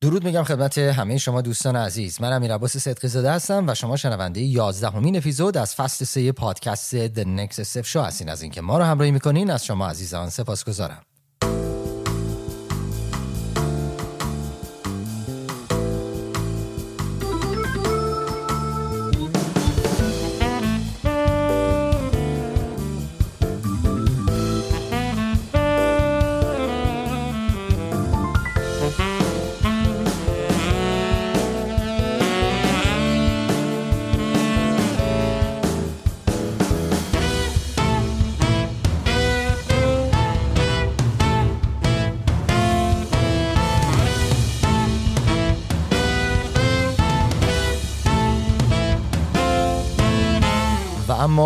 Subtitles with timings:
[0.00, 2.20] درود میگم خدمت همه شما دوستان عزیز.
[2.20, 6.32] من امیر عباس صدقی زاده هستم و شما شنونده 11 همین اپیزود از فصل 3
[6.32, 8.28] پادکست The Next Step Show هستین.
[8.28, 11.02] از اینکه ما رو همراهی می‌کنین از شما عزیزان سپاسگزارم.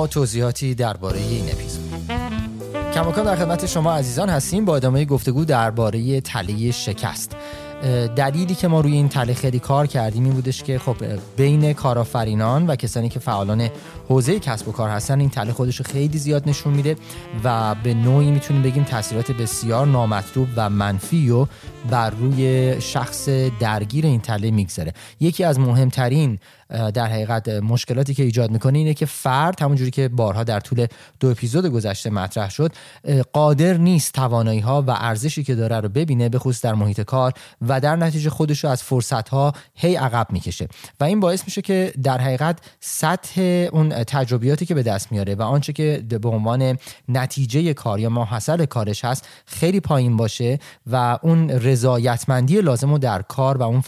[0.07, 1.91] توضیحاتی درباره این اپیزود.
[2.95, 4.65] کماکان در خدمت شما عزیزان هستیم.
[4.65, 7.37] با ادامه گفتگو درباره تله شکست.
[8.17, 10.97] دلیلی که ما روی این تله خیلی کار کردیم این بودش که خب
[11.37, 13.69] بین کارآفرینان و کسانی که فعالان
[14.09, 16.97] حوزه کسب و کار هستن این تله خودش رو خیلی زیاد نشون میده
[17.45, 21.47] و به نوعی می‌تونیم بگیم تاثیرات بسیار نامطلوب و منفی و
[21.91, 23.29] بر روی شخص
[23.61, 26.39] درگیر این تله میگذره یکی از مهمترین
[26.95, 30.87] در حقیقت مشکلاتی که ایجاد می‌کنه اینه که فرد همونجوری که بارها در طول
[31.21, 32.73] دو اپیزود گذشته مطرح شد
[33.33, 37.33] قادر نیست توانایی ها و ارزشی که داره رو ببینه به خصوص در محیط کار
[37.69, 40.69] و در نتیجه خودش رو از فرصت ها هی عقب می‌کشه.
[41.01, 43.41] و این باعث میشه که در حقیقت سطح
[43.73, 48.65] اون تجربیاتی که به دست میاره و آنچه که به عنوان نتیجه کار یا ماحصل
[48.65, 53.81] کارش هست خیلی پایین باشه و اون رضایتمندی لازم رو در کار و اون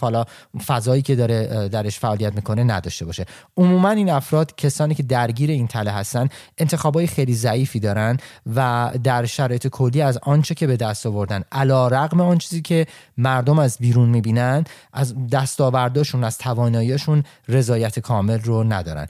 [0.65, 3.25] فضایی که داره درش فعالیت می‌کنه نداشته باشه.
[3.57, 8.17] عموما این افراد کسانی که درگیر این تله هستن انتخابای خیلی ضعیفی دارن
[8.55, 12.85] و در شرایط کلی از آنچه که به دست آوردن علا رقم آن چیزی که
[13.17, 19.07] مردم از بیرون می‌بینن از دستاورداشون از تواناییشون رضایت کامل رو ندارن.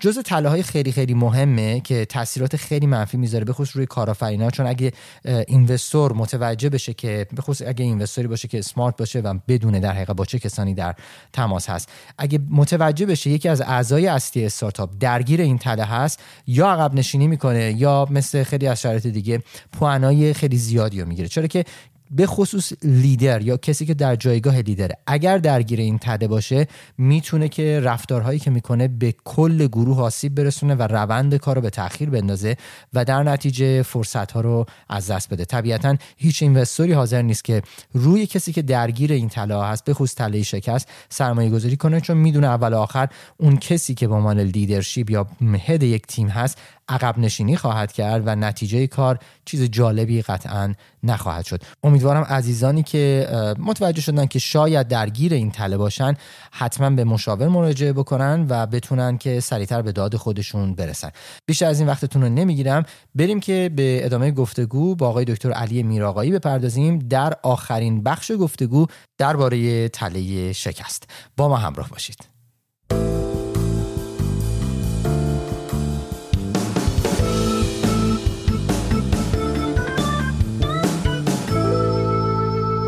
[0.00, 4.66] جز تله های خیلی خیلی مهمه که تاثیرات خیلی منفی می‌ذاره به روی کارآفرینا چون
[4.66, 4.92] اگه
[5.24, 10.16] اینوستور متوجه بشه که به اگه اینوستوری باشه که سمارت باشه و بدونه در حقیقت
[10.16, 10.94] با چه کسانی در
[11.32, 11.88] تماس هست.
[12.18, 17.26] اگه متوجه بشه یکی از اعضای اصلی استارتاپ درگیر این تله هست یا عقب نشینی
[17.26, 19.42] می‌کنه یا مثل خیلی از شرایط دیگه
[19.72, 21.28] پوانای خیلی زیادی رو می‌گیره.
[21.28, 21.64] چرا که
[22.10, 24.96] به خصوص لیدر یا کسی که در جایگاه لیدره.
[25.06, 26.66] اگر درگیر این تده باشه
[26.98, 31.70] می‌تونه که رفتارهایی که می‌کنه به کل گروه آسیب برسونه و روند کار رو به
[31.70, 32.56] تاخیر بندازه
[32.92, 35.44] و در نتیجه فرصت ها رو از دست بده.
[35.44, 37.62] طبیعتا هیچ اینوستوری حاضر نیست که
[37.92, 42.16] روی کسی که درگیر این طلا هست به خصوص تله شکست سرمایه گذاری کنه چون
[42.16, 45.26] می‌دونه اول آخر اون کسی که به عنوان لیدرشپ یا
[45.66, 46.58] هد یک تیم هست
[46.90, 51.62] عقب نشینی خواهد کرد و نتیجه کار چیز جالبی قطعا نخواهد شد.
[51.82, 53.28] امیدوارم عزیزانی که
[53.58, 56.14] متوجه شدن که شاید درگیر این تله باشن
[56.52, 61.10] حتما به مشاور مراجعه بکنن و بتونن که سریعتر به داد خودشون برسن.
[61.46, 62.84] بیشتر از این وقتتون رو نمی‌گیرم.
[63.14, 66.98] بریم که به ادامه گفتگو با آقای دکتر علی میراقایی بپردازیم.
[66.98, 68.86] در آخرین بخش گفتگو
[69.18, 71.10] درباره تله شکست.
[71.36, 72.39] با ما همراه باشید.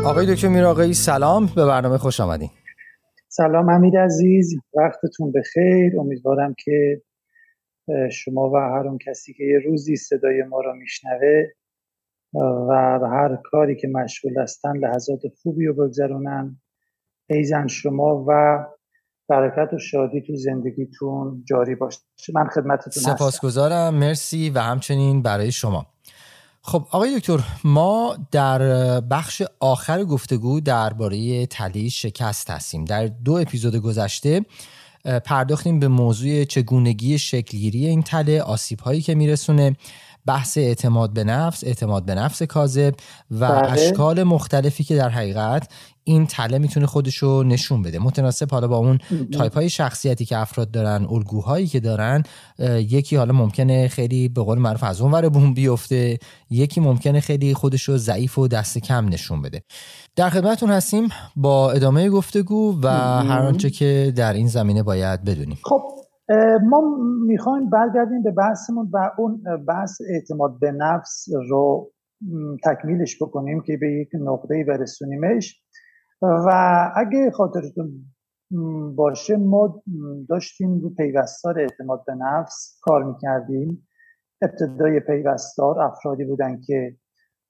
[0.05, 1.45] آقای دکتر میراقی سلام.
[1.55, 2.49] به برنامه خوش آمدین.
[3.27, 4.53] سلام امید عزیز.
[4.73, 5.99] وقتتون بخیر.
[5.99, 7.01] امیدوارم که
[8.11, 11.43] شما و هر اون کسی که یه روزی صدای ما را میشنوه
[12.69, 16.61] و هر کاری که مشغول هستن لحظات خوبی رو بگذرونن.
[17.29, 18.59] ایزن شما و
[19.29, 21.99] برکت و شادی تو زندگیتون جاری باشه.
[22.35, 23.95] من خدمتتون سپاسگزارم.
[23.95, 25.92] مرسی و همچنین برای شما.
[26.65, 28.61] خب آقای دکتر ما در
[29.01, 32.85] بخش آخر گفتگو درباره تله شکست هستیم.
[32.85, 34.45] در دو اپیزود گذشته
[35.25, 39.75] پرداختیم به موضوع چگونگی شکلگیری این تله آسیب هایی که میرسونه
[40.25, 42.93] بحث اعتماد به نفس اعتماد به نفس کاذب
[43.31, 43.71] و بله.
[43.71, 45.71] اشکال مختلفی که در حقیقت
[46.03, 47.99] این تله می‌تونه خودش رو نشون بده.
[47.99, 48.99] متناسب حالا با اون
[49.33, 52.23] تایپ های شخصیتی که افراد دارن الگوهایی که دارن
[52.59, 57.53] یکی حالا ممکنه خیلی به قول معروف از اون ور بوم بیفته یکی ممکنه خیلی
[57.53, 59.63] خودش رو ضعیف و دست کم نشون بده.
[60.15, 62.89] در خدمتتون هستیم با ادامه گفتگو و
[63.23, 65.57] هر آنچه که در این زمینه باید بدونیم.
[65.63, 65.81] خب
[66.63, 66.81] ما
[67.25, 71.91] می‌خوایم برگردیم به بحثمون و اون بحث اعتماد به نفس رو
[72.63, 75.63] تکمیلش بکنیم که به یک نقطه برسونیمش.
[76.21, 76.49] و
[76.95, 78.05] اگه خاطرتون
[78.95, 79.83] باشه ما
[80.29, 83.87] داشتیم رو پیوستار اعتماد به نفس کار می‌کردیم.
[84.41, 86.97] ابتدای پیوستار افرادی بودن که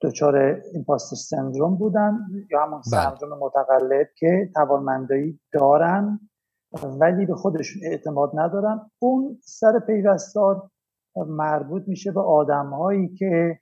[0.01, 0.35] دچار
[0.73, 2.17] ایمپاستر سندروم بودن
[2.51, 3.01] یا همون بله.
[3.01, 6.19] سندروم متقلب که توانمندایی دارن.
[6.99, 8.91] ولی به خودشون اعتماد ندارن.
[8.99, 10.69] اون سر پیوستار
[11.15, 13.59] مربوط میشه به آدم هایی که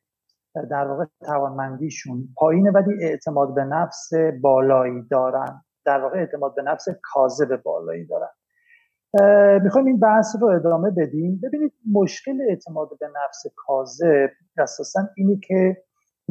[0.70, 4.10] در واقع توانمندیشون پایینه ولی اعتماد به نفس
[4.42, 5.64] بالایی دارن.
[5.86, 8.30] در واقع اعتماد به نفس کاذب بالایی دارن.
[9.64, 11.42] می‌خوایم این بحث رو ادامه بدیم.
[11.44, 15.78] ببینید مشکل اعتماد به نفس کاذب اساسا اینی که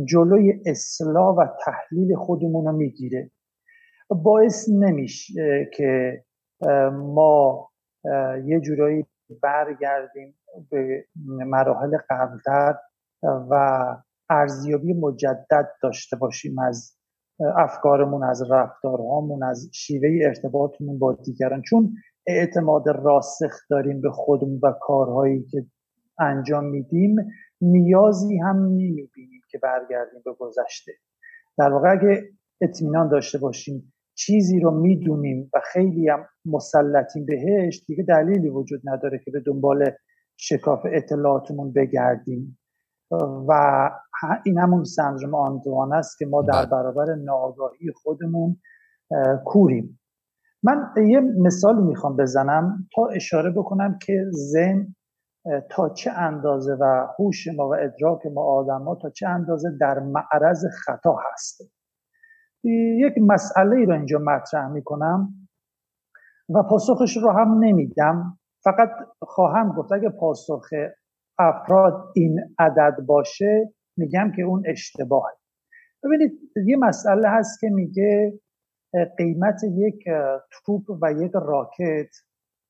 [0.04, 3.30] جلوی اصلاح و تحلیل خودمون رو می‌گیره.
[4.10, 6.22] باعث نمیشه که
[6.92, 7.70] ما
[8.44, 9.06] یه جورایی
[9.42, 10.34] برگردیم
[10.70, 12.74] به مراحل قبلتر
[13.22, 13.84] و
[14.30, 16.96] ارزیابی مجدد داشته باشیم از
[17.56, 21.62] افکارمون از رفتارهامون از شیوه ارتباطمون با دیگران.
[21.62, 21.94] چون
[22.26, 25.66] اعتماد راسخ داریم به خودمون و کارهایی که
[26.18, 27.16] انجام میدیم
[27.60, 30.92] نیازی هم نمی‌بینیم که برگردیم به گذشته.
[31.58, 32.22] در واقع اگه
[32.60, 33.92] اطمینان داشته باشیم
[34.26, 39.90] چیزی رو می‌دونیم و خیلی هم مسلطیم بهش دیگه دلیلی وجود نداره که به دنبال
[40.36, 42.58] شکاف اطلاعاتمون بگردیم.
[43.48, 43.52] و
[44.44, 46.70] این همون سندروم آندوان است که ما در بله.
[46.70, 48.56] برابر ناآگاهی خودمون
[49.44, 50.00] کوریم.
[50.62, 54.94] من یه مثالی می‌خوام بزنم تا اشاره بکنم که ذهن
[55.70, 59.98] تا چه اندازه و هوش ما و ادراک ما آدم ها تا چه اندازه در
[59.98, 61.79] معرض خطا هست.
[62.64, 65.28] یک مسئله رو اینجا مطرح می‌کنم
[66.54, 68.38] و پاسخش رو هم نمیدم.
[68.64, 68.90] فقط
[69.22, 70.68] خواهم گفت اگه پاسخ
[71.38, 75.32] افراد این عدد باشه میگم که اون اشتباهه.
[76.04, 76.32] ببینید
[76.66, 78.40] یه مسئله هست که میگه
[79.18, 80.04] قیمت یک
[80.64, 82.10] توپ و یک راکت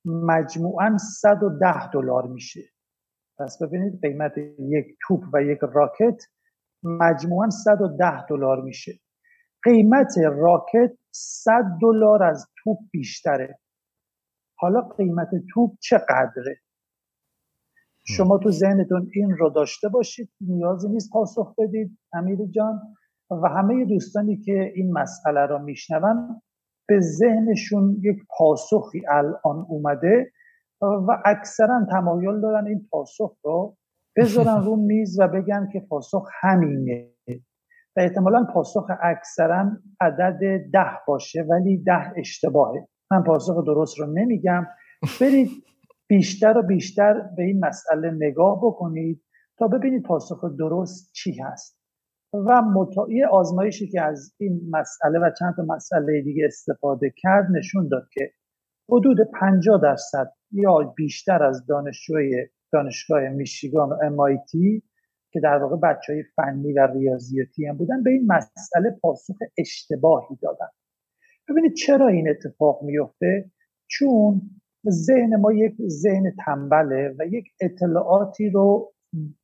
[0.04, 2.60] مجموعا 110 دلار میشه.
[3.38, 6.22] پس ببینید قیمت یک توپ و یک راکت
[6.82, 8.92] مجموعا 110 دلار میشه.
[9.64, 13.58] قیمت راکت 100 دلار از توپ بیشتره.
[14.58, 16.60] حالا قیمت توپ چقدره؟
[18.06, 22.80] شما تو ذهنتون این رو داشته باشید نیازی نیست پاسخ بدید امیر جان.
[23.30, 26.42] و همه دوستانی که این مسئله را میشنون
[26.88, 30.32] به ذهنشون یک پاسخی الان اومده
[30.82, 33.76] و اکثرا تمایل دارن این پاسخ رو
[34.16, 37.08] بذارن رو میز و بگن که پاسخ همینه.
[37.96, 39.70] و احتمالا پاسخ اکثرا
[40.00, 40.38] عدد
[40.72, 42.88] ده باشه ولی ده اشتباهه.
[43.10, 44.66] من پاسخ درست رو نمیگم.
[45.20, 45.50] برید
[46.08, 49.22] بیشتر و بیشتر به این مسئله نگاه بکنید
[49.58, 51.80] تا ببینید پاسخ درست چی هست.
[52.32, 53.06] و مطا...
[53.30, 58.30] آزمایشی که از این مسئله و چند تا مسئله دیگه استفاده کرد نشون داد که
[58.92, 64.82] حدود 50 درصد یا بیشتر از دانشجوی دانشگاه میشیگان و MIT
[65.32, 70.36] که در واقع بچه های فنی و ریاضیاتی هم بودن به این مسئله پاسخ اشتباهی
[70.42, 70.68] دادن.
[71.48, 73.50] ببینید چرا این اتفاق میفته؟
[73.86, 74.40] چون
[74.88, 78.92] ذهن ما یک ذهن تنبله و یک اطلاعاتی رو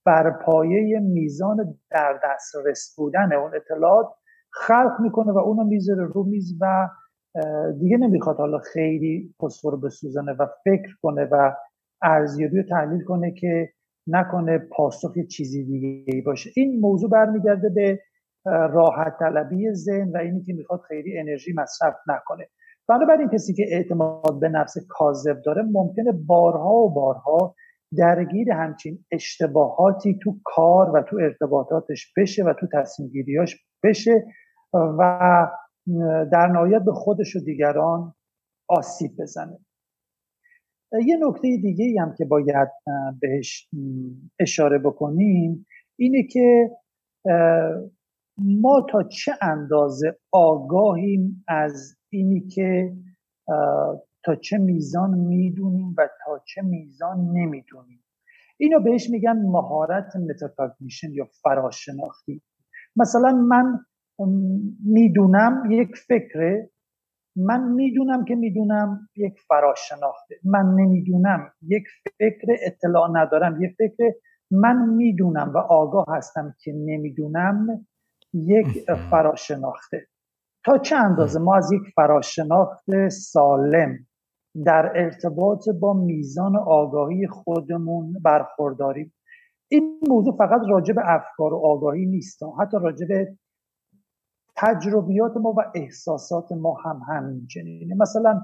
[0.04, 4.06] بر پایه میزان در دسترس بودن اون اطلاعات
[4.52, 6.88] خلق می‌کنه و اونو می‌ذاره رو میز و
[7.78, 11.52] دیگه نمی‌خواد حالا خیلی فسفر بسوزنه و فکر کنه و
[12.02, 13.72] ارزیابی رو تحلیل کنه که
[14.06, 16.50] نکنه پاسخ چیزی دیگه ای باشه.
[16.56, 18.00] این موضوع برمیگرده به
[18.44, 22.48] راحت طلبی ذهن و اینی که می‌خواد خیلی انرژی مصرف نکنه.
[22.88, 27.54] بنابراین کسی که اعتماد به نفس کاذب داره ممکنه بارها و بارها
[27.96, 34.24] درگیر همچین اشتباهاتی تو کار و تو ارتباطاتش بشه و تو تصمیم گیریاش بشه
[34.72, 35.46] و
[36.32, 38.14] در نهایت به خودش و دیگران
[38.68, 39.58] آسیب بزنه.
[40.92, 42.68] یه نکته دیگه هم که باید
[43.20, 43.68] بهش
[44.40, 45.66] اشاره بکنیم
[45.96, 46.70] اینه که
[48.38, 52.92] ما تا چه اندازه آگاهیم از اینی که
[54.24, 58.04] تا چه میزان می‌دونیم و تا چه میزان نمی‌دونیم.
[58.58, 62.42] اینو بهش میگن مهارت metacognition یا فراشناختی.
[62.96, 63.78] مثلا من
[64.84, 66.70] می‌دونم یک فکره
[67.36, 70.34] من می‌دونم که می‌دونم یک فراشناخته.
[70.44, 71.52] من نمی‌دونم.
[71.62, 71.84] یک
[72.18, 73.62] فکر اطلاع ندارم.
[73.62, 74.14] یک فکر
[74.50, 77.86] من می‌دونم و آگاه هستم که نمی‌دونم
[78.32, 80.06] یک فراشناخته.
[80.64, 83.98] تا چه اندازه ما از یک فراشناخت سالم
[84.64, 89.14] در ارتباط با میزان آگاهی خودمون برخورداریم؟
[89.68, 92.42] این موضوع فقط راجع به افکار و آگاهی نیست.
[92.60, 93.36] حتی راجع به
[94.56, 97.94] تجربیات ما و احساسات ما هم همینچنینه.
[97.94, 98.40] مثلا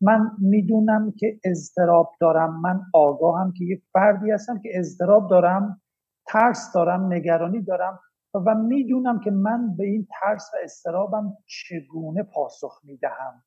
[0.00, 2.60] من می‌دونم که اضطراب دارم.
[2.60, 5.80] من آگاهم که یک فردی هستم که اضطراب دارم
[6.26, 8.00] ترس دارم نگرانی دارم
[8.34, 13.42] و می‌دونم که من به این ترس و استرابم چگونه پاسخ می‌دهم.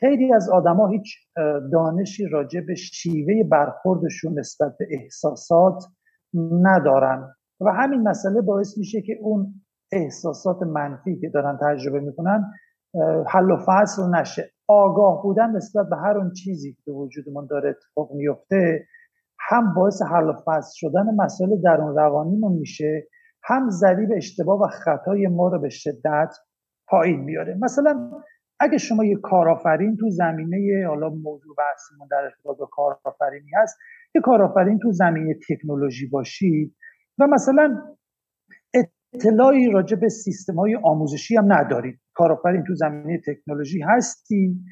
[0.00, 1.16] خیلی از آدما هیچ
[1.72, 5.84] دانشی راجع به شیوه برخوردشون نسبت به احساسات
[6.62, 12.52] ندارن و همین مسئله باعث میشه که اون احساسات منفی که دارن تجربه می‌کنن
[13.28, 14.50] حل و فصل نشه.
[14.68, 18.86] آگاه بودن نسبت به هر اون چیزی که وجودمون داره اتفاق میفته
[19.40, 23.08] هم باعث حل و فصل شدن مسئله درون روانیمون میشه
[23.44, 26.34] هم ذریب اشتباه و خطای ما رو به شدت
[26.88, 28.10] پایین میاره مثلا
[28.60, 33.78] اگه شما یه کارآفرین تو زمینه حالا موضوع بحثمون در ارتباط با کارآفرینی هست
[34.14, 36.76] یه کارآفرین تو زمینه تکنولوژی باشید
[37.18, 37.82] و مثلا
[39.14, 42.00] اطلاعی راجع به سیستم های آموزشی هم ندارید.
[42.14, 44.64] کارآفرین تو زمینه تکنولوژی هستی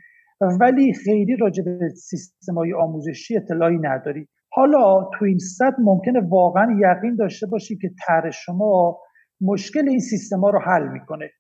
[0.61, 6.67] ولی خیلی راجع به سیستم های آموزشی اطلاعی نداری حالا تو این صد ممکنه واقعا
[6.81, 9.01] یقین داشته باشی که طرح شما
[9.41, 11.31] مشکل این سیستم ها رو حل می‌کنه.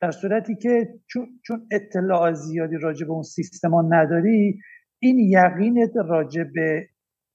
[0.00, 0.88] در صورتی که
[1.46, 4.58] چون, اطلاع زیادی راجع به اون سیستما نداری
[5.02, 6.88] این یقینت راجع به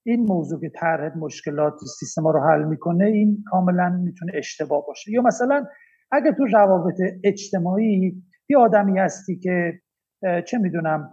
[0.06, 5.12] این موضوع که طرح مشکلات سیستما رو حل می‌کنه این کاملا می‌تونه اشتباه باشه.
[5.12, 5.64] یا مثلا
[6.12, 9.72] اگه تو روابط اجتماعی یه آدمی هستی که
[10.46, 11.10] چه می‌دونم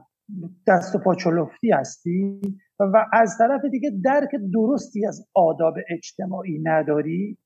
[0.67, 2.41] دست و پا چلفتی هستی
[2.79, 7.37] و از طرف دیگه درک درستی از آداب اجتماعی نداری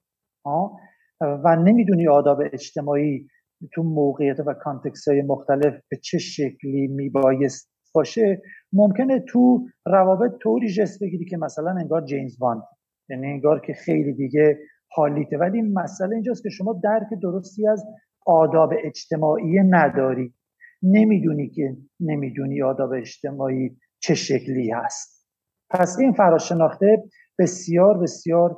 [1.22, 3.28] و نمی‌دونی آداب اجتماعی
[3.74, 8.42] تو موقعیت و context های مختلف به چه شکلی میبایست باشه
[8.74, 12.64] ممکنه تو روابط طوری ژست بگیری که مثلا انگار جیمز باند
[13.10, 14.60] یعنی انگار که خیلی دیگه
[14.92, 15.38] حالیته.
[15.38, 17.84] ولی مسئله اینجاست که شما درک درستی از
[18.26, 20.34] آداب اجتماعی نداری.
[20.84, 25.28] نمی‌دونی که نمی‌دونی آداب اجتماعی چه شکلی هست.
[25.70, 27.04] پس این فراشناخته
[27.40, 28.58] بسیار بسیار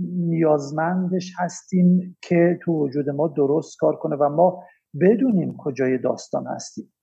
[0.00, 4.64] نیازمندش هستیم که تو وجود ما درست کار کنه و ما
[5.00, 6.93] بدونیم کجای داستان هستیم.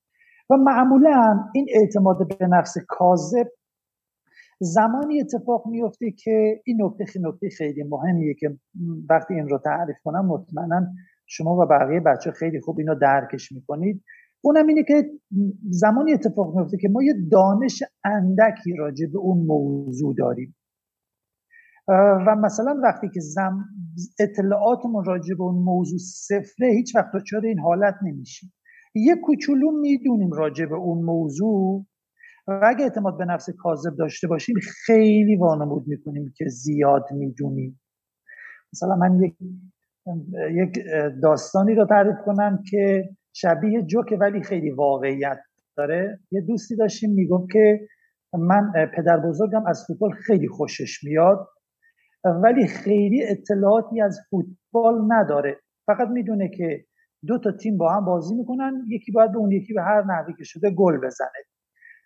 [0.51, 3.47] و معمولا این اعتماد به نفس کاذب
[4.59, 8.57] زمانی اتفاق میفته که این نکته خیلی نکته خیلی مهمیه که
[9.09, 10.87] وقتی این رو تعریف کنم مطمئنا
[11.27, 14.03] شما و بقیه بچه خیلی خوب اینو درکش می‌کنید.
[14.41, 15.11] اونم اینه که
[15.69, 20.55] زمانی اتفاق میفته که ما یه دانش اندکی راجع به اون موضوع داریم.
[22.27, 23.65] و مثلا وقتی که زم
[24.19, 28.53] اطلاعاتمون راجع به اون موضوع صفره هیچ وقت دچار این حالت نمیشیم.
[28.95, 31.85] یه کوچولو می‌دونیم راجع به اون موضوع.
[32.47, 34.55] و اگه اعتماد به نفس کاذب داشته باشیم
[34.85, 37.81] خیلی وانمود می‌کنیم که زیاد می‌دونیم.
[38.73, 39.35] مثلا من یک
[40.51, 40.79] یک
[41.23, 45.39] داستانی رو تعریف کنم که شبیه جوک ولی خیلی واقعیت
[45.77, 46.19] داره.
[46.31, 47.87] یه دوستی داشتیم می‌گفت که
[48.33, 51.47] من پدر بزرگم از فوتبال خیلی خوشش میاد
[52.43, 55.57] ولی خیلی اطلاعاتی از فوتبال نداره.
[55.85, 56.85] فقط می‌دونه که
[57.27, 60.33] دو تا تیم با هم بازی می‌کنن یکی باید به اون یکی به هر نحوی
[60.37, 61.29] که شده گل بزنه.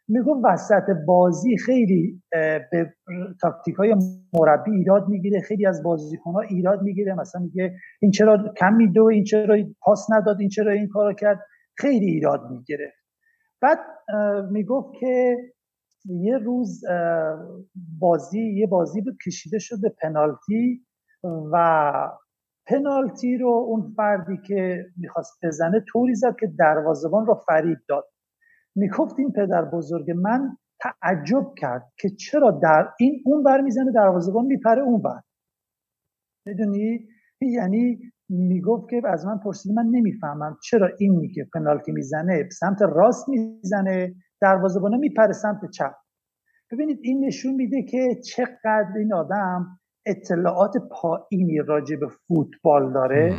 [0.08, 2.22] میگم وسط بازی خیلی
[2.72, 2.94] به
[3.42, 3.96] تاکتیک های
[4.34, 7.14] مربی ایراد می‌گیره خیلی از بازیکن ها ایراد می‌گیره.
[7.14, 11.40] مثلا میگه این چرا کم میدو این چرا پاس نداد این چرا این کارو کرد.
[11.78, 12.94] خیلی ایراد می‌گیره.
[13.62, 13.80] بعد
[14.52, 15.38] می‌گفت که
[16.06, 16.82] یه روز
[18.00, 20.86] بازی یه بازی بود کشیده شده پنالتی
[21.52, 21.58] و
[22.68, 28.06] پنالتی رو اون فردی که می‌خواست بزنه طوری زد که دروازبان رو فریب داد.
[28.76, 34.46] می‌گفت این پدر بزرگ من تعجب کرد که چرا در این اون بر می‌زنه دروازبان
[34.46, 35.22] میپره اون بر
[36.46, 37.08] می‌دونی؟
[37.42, 43.30] یعنی می‌گفت که از من پرسید من نمی‌فهمم چرا این میگه پنالتی می‌زنه سمت راست
[43.30, 45.94] می‌زنه دروازه‌بان میپره سمت چپ.
[46.72, 53.38] ببینید این نشون میده که چقدر این آدم اطلاعات پایینی راجع به فوتبال داره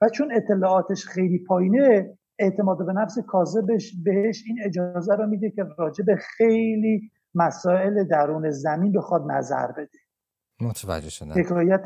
[0.00, 5.64] و چون اطلاعاتش خیلی پایینه اعتماد به نفس کاذبش بهش این اجازه رو میده که
[5.78, 9.98] راجع به خیلی مسائل درون زمین بخواد نظر بده.
[10.60, 11.32] متوجه شدم.
[11.32, 11.84] حکایت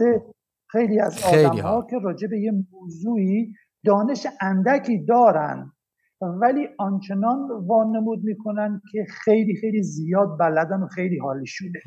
[0.71, 3.53] خیلی از آدم ها که راجع به یه موضوعی
[3.85, 5.73] دانش اندکی دارن
[6.21, 11.81] ولی آنچنان وانمود می‌کنن که خیلی خیلی زیاد بلدن و خیلی حالیشونه.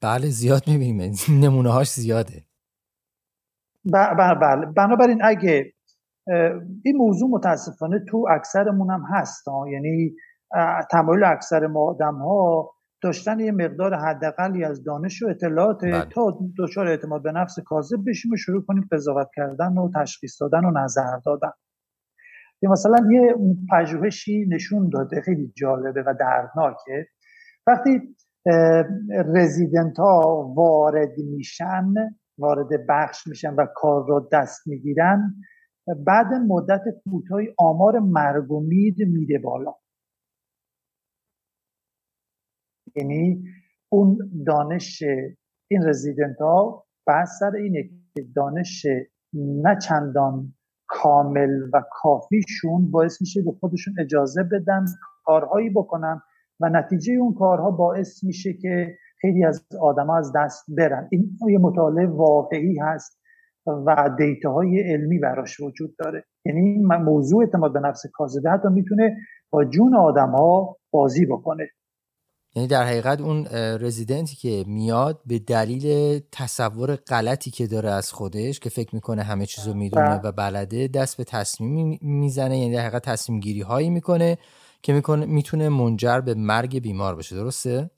[0.00, 1.14] بله زیاد می‌بینیم.
[1.42, 2.44] نمونه هاش زیاده
[3.92, 4.66] بله بله.
[4.66, 5.72] بنابراین اگه
[6.84, 10.14] این موضوع متاسفانه تو اکثرمون هم هست یعنی
[10.90, 12.70] تمایل اکثر ما آدم ها
[13.02, 16.04] داشتن یه مقدار حداقلی از دانش و اطلاعات بله.
[16.04, 20.64] تا دچار اعتماد به نفس کاذب بشیم و شروع کنیم قضاوت کردن و تشخیص دادن
[20.64, 21.50] و نظر دادن.
[22.62, 23.34] یا مثلا یه
[23.72, 27.08] پژوهشی نشون داده خیلی جالبه و دردناکه.
[27.66, 28.16] وقتی
[29.34, 31.94] رزیدنت ها وارد میشن
[32.38, 35.34] وارد بخش میشن و کار رو دست می‌گیرن.
[36.06, 39.74] بعد مدت کوتاهی آمار مرگ و میر میره بالا.
[42.96, 43.44] یعنی
[43.88, 45.02] اون دانش
[45.70, 48.86] این رزیدنت ها بحث سر اینه که دانش
[49.34, 50.54] نه چندان
[50.86, 54.84] کامل و کافیشون باعث میشه به خودشون اجازه بدن
[55.24, 56.22] کارهایی بکنن
[56.60, 61.08] و نتیجه اون کارها باعث میشه که خیلی از آدم از دست برن.
[61.10, 63.18] این یه مطالعه واقعی هست
[63.66, 66.24] و دیتا های علمی براش وجود داره.
[66.44, 69.16] یعنی این موضوع اعتماد به نفس کاذبه حتی می‌تونه
[69.50, 71.68] با جون آدم ها بازی بکنه.
[72.54, 73.46] یعنی در حقیقت اون
[73.80, 79.46] رزیدنتی که میاد به دلیل تصور غلطی که داره از خودش که فکر می‌کنه همه
[79.46, 80.20] چیزو می‌دونه بله.
[80.20, 82.58] و بلده دست به تصمیم می‌زنه.
[82.58, 84.38] یعنی در حقیقت تصمیم گیری هایی می‌کنه
[84.82, 87.90] که می‌کنه می‌تونه منجر به مرگ بیمار بشه درسته؟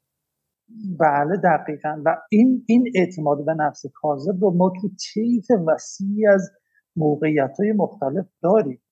[0.99, 2.02] بله دقیقا.
[2.04, 6.50] و این این اعتماد به نفس کاذب رو ما تو طیف وسیعی از
[6.96, 8.82] موقعیت های مختلف داریم.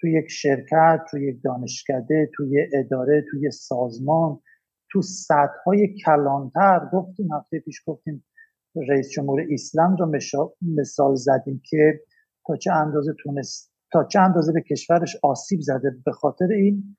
[0.00, 4.40] تو یک شرکت تو یک دانشکده توی اداره توی سازمان
[4.90, 6.80] تو سطح های کلانتر.
[6.92, 8.24] گفتیم هفته پیش گفتیم
[8.88, 10.12] رئیس جمهور ایسلند رو
[10.76, 12.00] مثال زدیم که
[12.46, 16.96] تا چه اندازه تونست تا چه اندازه به کشورش آسیب زده به خاطر این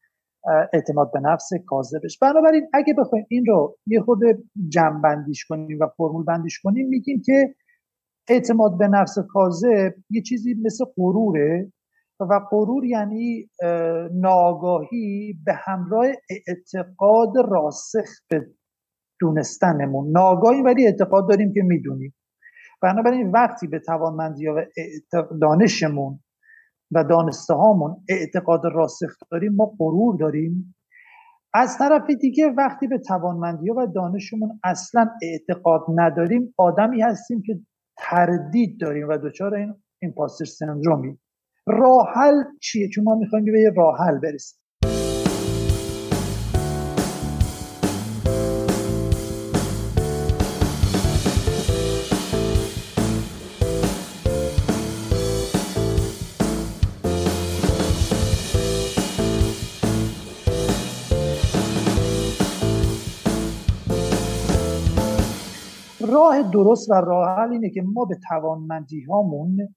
[0.74, 2.20] اعتماد به نفس کاذبش.
[2.22, 4.20] بنابراین اگه بخوایم این رو یه خود
[4.68, 7.56] جمع بندیش کنیم و فرمول بندیش کنیم میگیم که
[8.30, 11.72] اعتماد به نفس کاذب یه چیزی مثل غروره
[12.20, 13.50] و غرور یعنی
[14.14, 16.06] ناگاهی به همراه
[16.48, 18.48] اعتقاد راسخ به
[19.20, 20.12] دونستنمون.
[20.12, 22.16] ناگاهی ولی اعتقاد داریم که می‌دونیم.
[22.82, 24.66] بنابراین وقتی به توانمندی و
[25.42, 26.20] دانشمون
[26.92, 30.76] و دانسته هامون اعتقاد راسخ داریم ما غرور داریم.
[31.54, 37.60] از طرف دیگه وقتی به توانمندی و دانشمون اصلا اعتقاد نداریم آدمی هستیم که
[37.98, 41.18] تردید داریم و دچار این ایمپاستر سندرومی
[41.68, 44.57] راحل چیه؟ چون ما می‌خوایم به یه راحل برسیم.
[66.18, 69.76] راه درست و راه اینه که ما به توانمندی هامون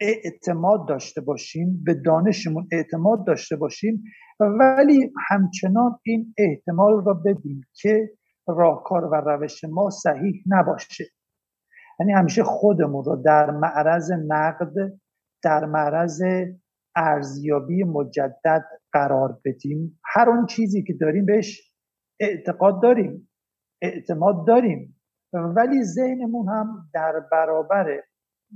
[0.00, 4.02] اعتماد داشته باشیم به دانشمون اعتماد داشته باشیم
[4.40, 8.10] ولی همچنان این احتمال را بدیم که
[8.46, 11.04] راهکار و روش ما صحیح نباشه.
[12.00, 14.74] یعنی همیشه خودمون رو در معرض نقد
[15.42, 16.22] در معرض
[16.96, 20.00] ارزیابی مجدد قرار بدیم.
[20.04, 21.72] هر اون چیزی که داریم بهش
[22.20, 23.30] اعتقاد داریم
[23.82, 25.01] اعتماد داریم.
[25.32, 28.00] ولی ذهنمون هم در برابر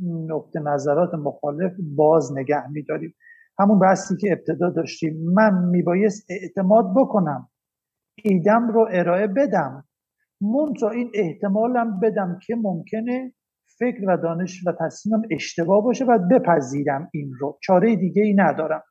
[0.03, 3.15] نقطه نظرات مخالف باز نگه میداریم.
[3.59, 5.17] همون بحثی که ابتدا داشتیم.
[5.35, 7.49] من میبایست اعتماد بکنم.
[8.23, 9.85] ایدم رو ارائه بدم.
[10.41, 13.33] منتها این احتمالم بدم که ممکنه
[13.79, 17.59] فکر و دانش و تصمیمم اشتباه باشه و بپذیرم این رو.
[17.63, 18.83] چاره دیگه ای ندارم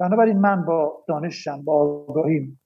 [0.00, 2.60] بنابراین من با دانشم با آگاهیم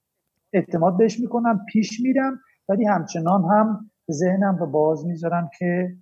[0.53, 5.97] اعتماد بهش می‌کنم پیش میرم ولی همچنان هم ذهنم رو باز می‌ذارم که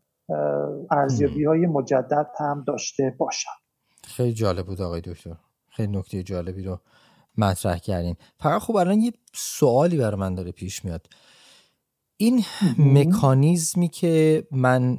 [0.90, 3.50] ارزیابی های مجدد هم داشته باشم.
[4.04, 5.36] خیلی جالب بود آقای دکتر.
[5.68, 6.80] خیلی نکته جالبی رو
[7.38, 8.16] مطرح کردین.
[8.38, 11.06] فقط خب الان یه سوالی برای من داره پیش میاد.
[12.16, 12.44] این
[12.78, 14.98] مکانیزمی که من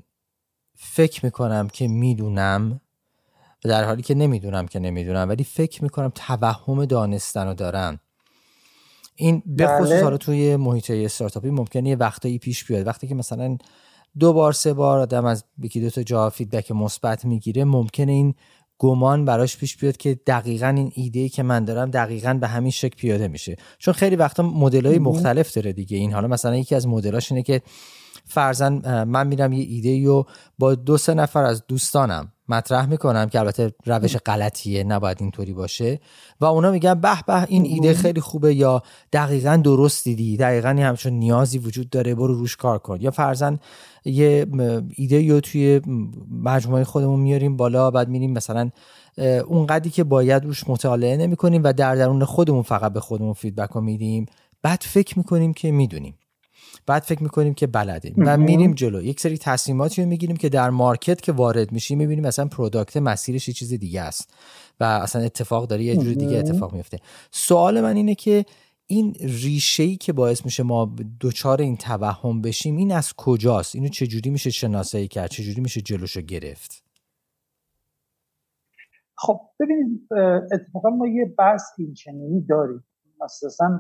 [0.76, 2.82] فکر می‌کنم که می‌دونم
[3.62, 8.00] در حالی که نمی‌دونم که نمی‌دونم ولی فکر می‌کنم توهم دانستن رو دارم.
[9.16, 10.18] این به خصوص بله.
[10.18, 12.88] توی محیط استارتاپی ممکنه یه وقتایی پیش بیاد.
[12.88, 13.58] وقتی که مثلا
[14.20, 18.36] دو بار سه بار آدم از یکی دو تا جا فیدبک مثبت می‌گیره ممکنه این
[18.80, 22.96] گمان براش پیش بیاد که دقیقا این ایده که من دارم دقیقا به همین شکل
[22.98, 23.56] پیاده میشه.
[23.78, 25.98] چون خیلی وقتا مدل های مختلف داره دیگه.
[25.98, 27.62] این حالا مثلا یکی از مدلاش اینه که
[28.26, 30.26] فرزن من میرم یه ایده رو
[30.60, 32.32] با دو سه نفر از دوستانم.
[32.50, 36.00] مطرح می‌کنم که البته روش غلطیه نباید اینطوری باشه.
[36.42, 41.14] و اونا میگن به به این ایده خیلی خوبه یا دقیقا درست دیدی دقیقا همچون
[41.14, 42.98] نیازی وجود داره برو روش کار کن.
[43.02, 43.60] یا فرزن
[44.06, 44.46] یه
[44.96, 45.82] ایده یا توی
[46.44, 48.70] مجموعه خودمون میاریم بالا بعد میریم مثلا
[49.48, 53.34] اون قدی که باید روش مطالعه نمی کنیم و در درون خودمون فقط به خودمون
[53.34, 54.26] فیدبک رو میدیم.
[54.62, 56.18] بعد فکر می‌کنیم که می‌دونیم.
[56.86, 59.02] بعد فکر می‌کنیم که بلدیم و میریم جلو.
[59.02, 63.48] یک سری تصمیماتی رو می‌گیریم که در market که وارد میشیم می‌بینیم مثلا product مسیرش
[63.48, 64.34] یه چیز دیگه است.
[64.80, 67.00] و اصلا اتفاق داره یه جور دیگه اتفاق میفته
[67.32, 68.46] سوال من اینه که
[68.88, 73.88] این ریشه ای که باعث میشه ما دچار این توهم بشیم این از کجاست؟ اینو
[73.88, 76.84] چجوری میشه شناسایی کرد؟ چجوری میشه جلوشو گرفت؟
[79.18, 80.02] خب ببینید
[80.54, 82.84] اتفاقا ما یه بحث اینچنینی داریم.
[83.22, 83.80] اساسا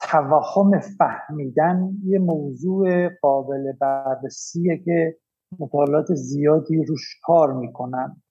[0.00, 5.16] توهم فهمیدن یه موضوع قابل بررسیه که
[5.58, 8.22] مطالعات زیادی روش کار می‌کنن.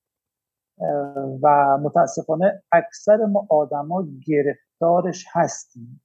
[1.44, 6.02] و متاسفانه اکثر ما آدما گرفتارش هستیم.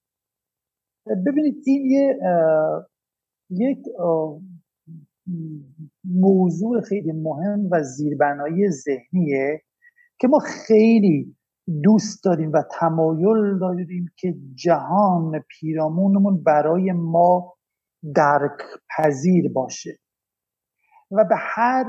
[1.26, 2.18] ببینید این یه
[3.50, 3.78] یک
[6.04, 9.62] موضوع خیلی مهم و زیربنایی ذهنیه
[10.20, 11.36] که ما خیلی
[11.84, 17.54] دوست داریم و تمایل داریم که جهان پیرامونمون برای ما
[18.14, 18.58] درک
[18.98, 19.98] پذیر باشه.
[21.10, 21.84] و به هر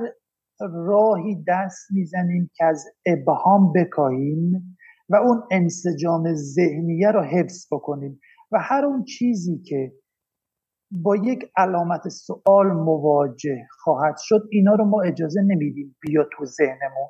[0.59, 4.77] راهی دست می‌زنیم که از ابهام بکاهیم
[5.09, 8.19] و اون انسجام ذهنیه رو حفظ بکنیم.
[8.51, 9.93] و هر اون چیزی که
[10.91, 17.09] با یک علامت سوال مواجه خواهد شد اینا رو ما اجازه نمیدیم بیا تو ذهنمون.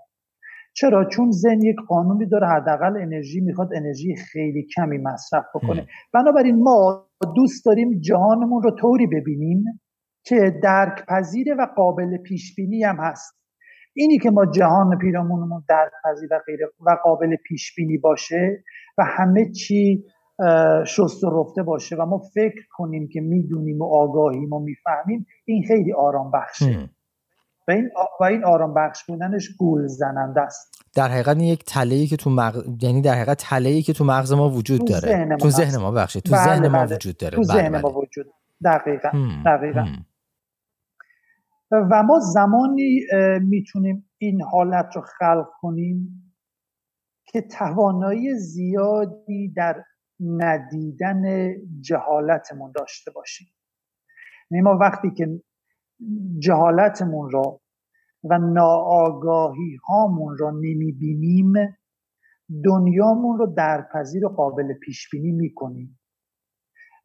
[0.74, 5.88] چرا؟ چون ذهن یک قانونی داره حداقل انرژی می‌خواد انرژی خیلی کمی مصرف بکنه.
[6.14, 9.64] بنابراین ما دوست داریم جهانمون رو طوری ببینیم
[10.26, 13.42] که درک پذیره و قابل پیش بینی هم هست.
[13.96, 18.64] اینی که ما جهان پیرامونمون درک پذیر و غیر و قابل پیش بینی باشه
[18.98, 20.04] و همه چی
[20.86, 25.64] شست و رفته باشه و ما فکر کنیم که می‌دونیم و آگاهیم و می‌فهمیم این
[25.68, 26.90] خیلی آرام بخشه
[27.68, 30.86] و این, و این آرام بخش بودنش گول زننده است.
[30.96, 34.50] در حقیقت یک تله که تو مغز یعنی در حقیقت تله که تو مغز ما
[34.50, 35.02] وجود داره.
[35.02, 36.96] ذهن تو ذهن ما بخشه تو بله ذهن ما بله.
[36.96, 37.36] وجود داره.
[37.36, 37.98] تو ذهن بله ما بله.
[37.98, 38.26] وجود
[38.64, 39.10] دقیقا
[39.46, 39.86] دقیقا.
[41.72, 43.02] و ما زمانی
[43.42, 46.18] می‌تونیم این حالت رو خلق کنیم
[47.26, 49.84] که توانایی زیادی در
[50.20, 53.48] ندیدن جهالتمون داشته باشیم.
[54.52, 55.42] یعنی ما وقتی که
[56.40, 57.62] جهالتمون رو
[58.24, 61.54] و ناآگاهی هامون رو نمی‌بینیم
[62.64, 66.00] دنیامون رو درپذیر و قابل پیش بینی می‌کنیم.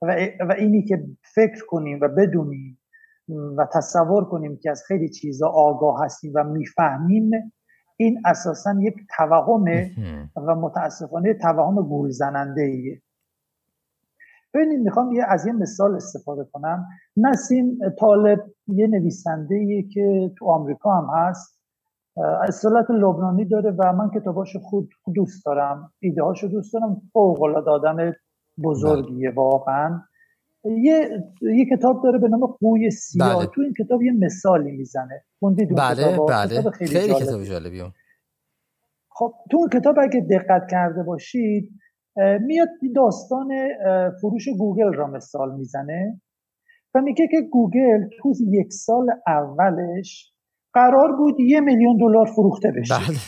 [0.02, 2.78] و, و اینی که فکر کنیم و بدونیم
[3.28, 7.30] و تصور کنیم که از خیلی چیزا آگاه هستیم و می‌فهمیم
[7.96, 9.90] این اساسا یک توهمه
[10.36, 13.02] و متاسفانه توهم گول زننده ایه
[14.56, 16.86] ببینید می‌خوام یه از یه مثال استفاده کنم.
[17.16, 21.56] نسیم طالب یه نویسنده که تو آمریکا هم هست.
[22.48, 25.92] اصالت لبنانی داره و من کتاباشو خود دوست دارم.
[25.98, 27.02] ایده هاشو دوست دارم.
[27.12, 28.12] فوق العاده آدم
[28.64, 30.02] بزرگیه واقعا.
[30.64, 33.36] یه یه کتاب داره به نام قوی سیاه.
[33.36, 33.46] بله.
[33.54, 35.24] تو این کتاب یه مثالی می‌زنه.
[35.38, 36.70] خوندید بله بله.
[36.70, 37.82] خیلی, خیلی کتاب جالبی
[39.10, 41.70] خب تو اون کتاب اگه دقت کرده باشید
[42.40, 43.48] میاد داستان
[44.20, 46.20] فروش گوگل را مثال می‌زنه
[46.94, 50.32] و میگه که گوگل تو یک سال اولش
[50.72, 53.18] قرار بود یه میلیون دلار فروخته بشه بله.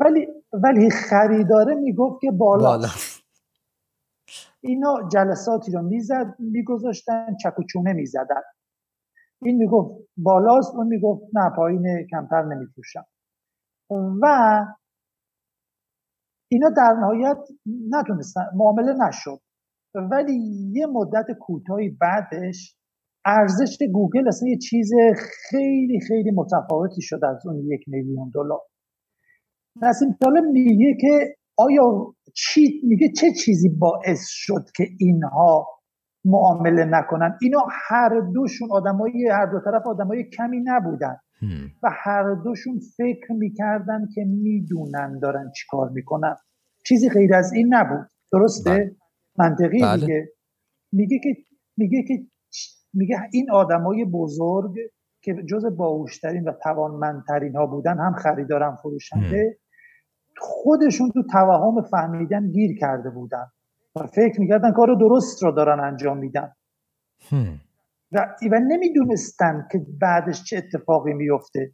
[0.00, 2.88] ولی ولی خریداره می‌گفت که بالا, بالا.
[4.60, 8.42] اینا جلساتی رو می‌زد میگذاشتن چک و چونه می‌زدن
[9.42, 13.04] این می‌گفت بالاست اون می‌گفت نه پایین کمتر نمیفروشم
[14.22, 14.64] و
[16.52, 17.38] اینا در نهایت
[17.90, 19.40] نتونستن معامله نشد.
[19.94, 20.34] ولی
[20.72, 22.76] یه مدت کوتاهی بعدش
[23.24, 24.90] ارزش گوگل اصلا یه چیز
[25.50, 28.60] خیلی خیلی متفاوتی شد از اون یک میلیون دلار.
[29.82, 35.66] نسیم طالب میگه که آیا چی میگه چه چیزی باعث شد که اینها
[36.24, 41.16] معامله نکنن؟ اینا هر دوشون آدمای هر دو طرف آدمای کمی نبودن.
[41.82, 46.36] و هر دوشون فکر می‌کردن که می‌دونن دارن چیکار می‌کنن.
[46.86, 48.06] چیزی غیر از این نبود.
[48.32, 48.96] درسته؟ بله.
[49.38, 50.00] منطقی بله.
[50.00, 50.28] میگه
[50.92, 51.36] میگه که
[51.76, 52.26] میگه که
[52.94, 54.74] میگه این آدمای بزرگ
[55.22, 59.58] که جز باهوشترین و توانمندترین ها بودن هم خریدارم فروشنده
[60.38, 63.46] خودشون تو توهم فهمیدن گیر کرده بودن.
[63.96, 66.52] و فکر می‌کردن کار درست رو دارن انجام میدن.
[68.12, 71.72] و نمی‌دونستن که بعدش چه اتفاقی میفته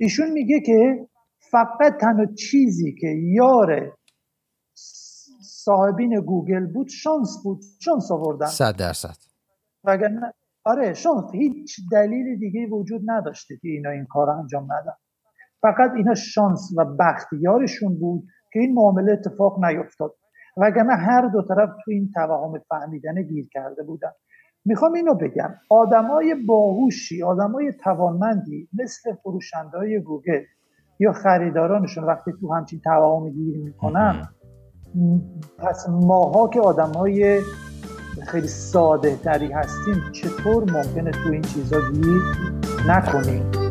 [0.00, 1.08] ایشون میگه که
[1.50, 3.96] فقط تنها چیزی که یار
[5.42, 8.46] صاحبین گوگل بود شانس بود شانس آوردن.
[8.46, 9.16] صد درصد.
[9.84, 10.32] وگرنه
[10.64, 11.24] آره شانس.
[11.32, 14.96] هیچ دلیل دیگه وجود نداشته که اینا این کار انجام ندن.
[15.62, 20.14] فقط اینا شانس و بختیارشون بود که این معامله اتفاق نیفتاد.
[20.56, 24.12] وگرنه هر دو طرف تو این توهم فهمیدن گیر کرده بودن.
[24.68, 25.54] می‌خوام اینو بگم.
[25.70, 30.42] آدمای باهوشی آدمای توانمندی مثل فروشنده های گوگل
[31.00, 34.28] یا خریدارانشون وقتی تو همچین توهم گیر می‌کنن
[35.58, 37.40] پس ماها که آدم های
[38.26, 42.22] خیلی ساده تری هستیم چطور ممکنه تو این چیزا گیر
[42.88, 43.67] نکنیم؟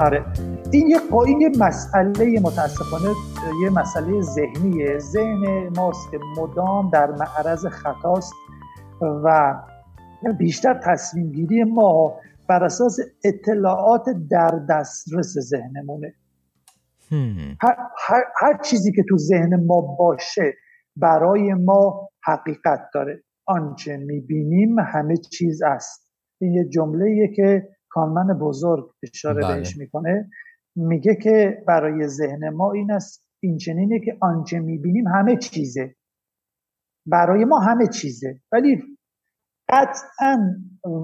[0.00, 0.24] آره.
[0.72, 3.14] این یه این یه مسئله متاسفانه
[3.62, 4.98] یه مسئله ذهنیه.
[4.98, 8.32] ذهن ماست که مدام در معرض خطاست
[9.24, 9.54] و
[10.38, 12.16] بیشتر تصمیم گیری ما
[12.48, 16.14] بر اساس اطلاعات در دسترس ذهنمونه.
[17.60, 20.54] هر, هر, هر چیزی که تو ذهن ما باشه
[20.96, 23.22] برای ما حقیقت داره.
[23.46, 26.10] آنچه می‌بینیم همه چیز است.
[26.40, 29.56] این یه جمله که کانمن بزرگ اشاره بله.
[29.56, 30.30] بهش می‌کنه
[30.76, 35.94] میگه که برای ذهن ما این است این چنینه که آنچه می‌بینیم همه چیزه.
[37.06, 38.40] برای ما همه چیزه.
[38.52, 38.82] ولی
[39.68, 40.38] قطعا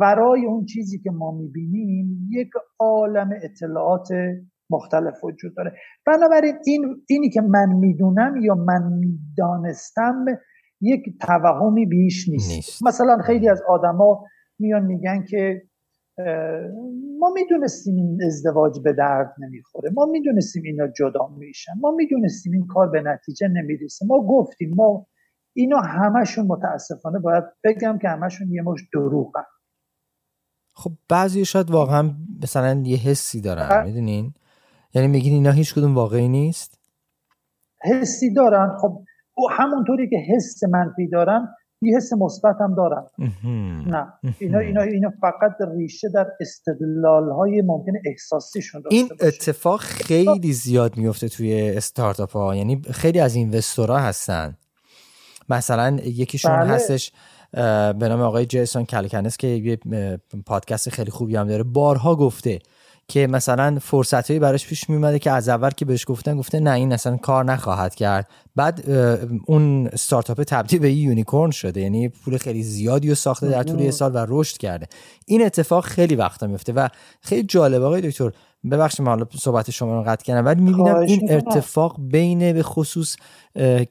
[0.01, 4.09] ورای اون چیزی که ما می‌بینیم یک عالم اطلاعات
[4.71, 5.73] مختلف وجود داره.
[6.07, 10.25] بنابراین این اینی که من می‌دونم یا من می‌دانستم
[10.81, 12.87] یک توهمی بیش نیست, نیست.
[12.87, 14.25] مثلا خیلی از آدما
[14.59, 15.63] میان میگن که
[17.19, 19.91] ما می‌دونستیم این ازدواج به درد نمی‌خوره.
[19.91, 21.73] ما می‌دونستیم اینا جدا میشن.
[21.81, 24.07] ما می‌دونستیم این کار به نتیجه نمی‌رسه.
[24.07, 25.07] ما گفتیم ما
[25.53, 29.45] اینا همشون متاسفانه باید بگم که همشون یه مش دروغن.
[30.75, 32.11] خب بعضی شاید واقعا
[32.43, 34.35] مثلا یه حسی دارن می‌دونین؟
[34.95, 36.79] یعنی میگین اینا هیچ کدوم واقعی نیست؟
[37.83, 38.77] حسی دارن.
[38.81, 39.05] خب
[39.51, 41.49] همونطوری که حس منفی دارن
[41.83, 43.05] یه حس مثبت هم دارن
[43.87, 44.13] نه.
[44.39, 50.97] اینا, اینا, اینا فقط ریشه در استدلال های ممکن احساسیشون داشته این اتفاق خیلی زیاد
[50.97, 54.57] میفته توی استارتاپ ها یعنی خیلی از اینوستورها هستن.
[55.49, 56.71] مثلا یکیشون بله.
[56.71, 57.13] هستش
[57.53, 59.79] به نام آقای جیسون کلکنس که یه
[60.47, 61.63] پادکست خیلی خوبی هم داره.
[61.63, 62.59] بارها گفته
[63.09, 66.71] که مثلا فرصت هایی براش پیش میومده که از اول که بهش گفتن گفته نه
[66.71, 68.29] این اصلا کار نخواهد کرد.
[68.57, 68.91] بعد
[69.47, 73.91] اون استارتاپ تبدیل به unicorn شده یعنی پول خیلی زیادی رو ساخته در طول یه
[73.91, 74.87] سال و رشد کرده.
[75.27, 76.89] این اتفاق خیلی وقتا میفته و
[77.21, 77.83] خیلی جالب.
[77.83, 78.31] آقای دکتر
[78.71, 83.17] ببخشید من حالا صحبت شما رو قطع کردم ولی می‌بینم این اتفاق بین به خصوص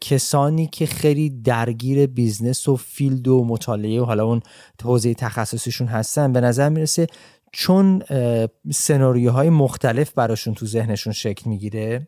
[0.01, 4.41] کسانی که خیلی درگیر business و field و مطالعه و حالا اون
[4.84, 7.08] حوزه تخصصیشون هستن به نظر می‌رسه
[7.57, 8.03] چون
[8.73, 12.07] سناریوهای مختلف براشون تو ذهنشون شکل می‌گیره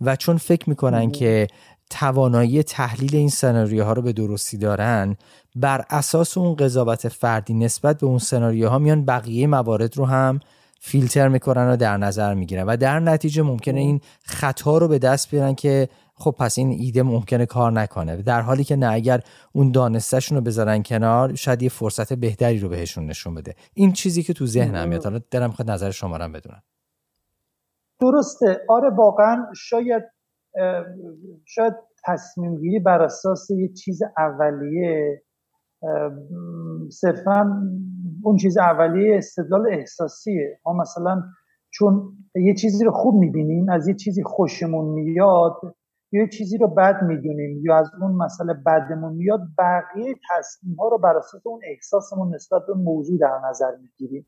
[0.00, 1.46] و چون فکر می‌کنن که
[1.90, 5.16] توانایی تحلیل این سناریوها رو به درستی دارن
[5.56, 10.40] بر اساس اون قضاوت فردی نسبت به اون سناریوها میان بقیه موارد رو هم
[10.80, 15.30] فیلتر می‌کنن و در نظر می‌گیرن و در نتیجه ممکنه این خطا رو به دست
[15.30, 15.88] بیارن که
[16.20, 18.16] خب پس این ایده ممکنه کار نکنه.
[18.16, 19.20] در حالی که نه اگر
[19.52, 23.54] اون دانستشون رو بذارن کنار شاید یه فرصت بهتری رو بهشون نشون بده.
[23.74, 25.04] این چیزی که تو ذهنم میاد.
[25.04, 26.62] حالا دلم خود نظر شما رو بدونم.
[28.00, 28.60] درسته.
[28.68, 30.02] آره واقعا شاید
[31.44, 31.72] شاید
[32.04, 35.22] تصمیم گیری بر اساس یه چیز اولیه.
[36.90, 37.62] صرفا
[38.22, 40.60] اون چیز اولیه استدلال احساسیه.
[40.66, 41.22] ما مثلا
[41.70, 45.52] چون یه چیزی رو خوب می‌بینیم از یه چیزی خوشمون میاد
[46.12, 50.98] یه چیزی رو بد می‌دونیم یا از اون مسئله بدمون میاد بقیه تصمیم ها رو
[50.98, 54.26] بر اساس اون احساسمون نسبت به موضوع در نظر می‌گیریم.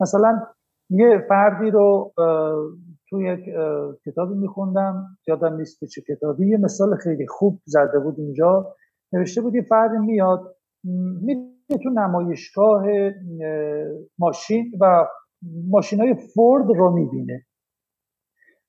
[0.00, 0.42] مثلا
[0.90, 2.12] یه فردی رو
[3.08, 3.40] تو یک
[4.06, 8.74] کتابی میخوندم یادم نیست چه کتابی یه مثال خیلی خوب زده بود اونجا
[9.12, 10.56] نوشته بود یه فردی میاد
[11.22, 11.42] میره
[11.82, 12.84] تو نمایشگاه
[14.18, 15.06] ماشین و
[15.70, 17.46] ماشین های فورد رو می‌بینه.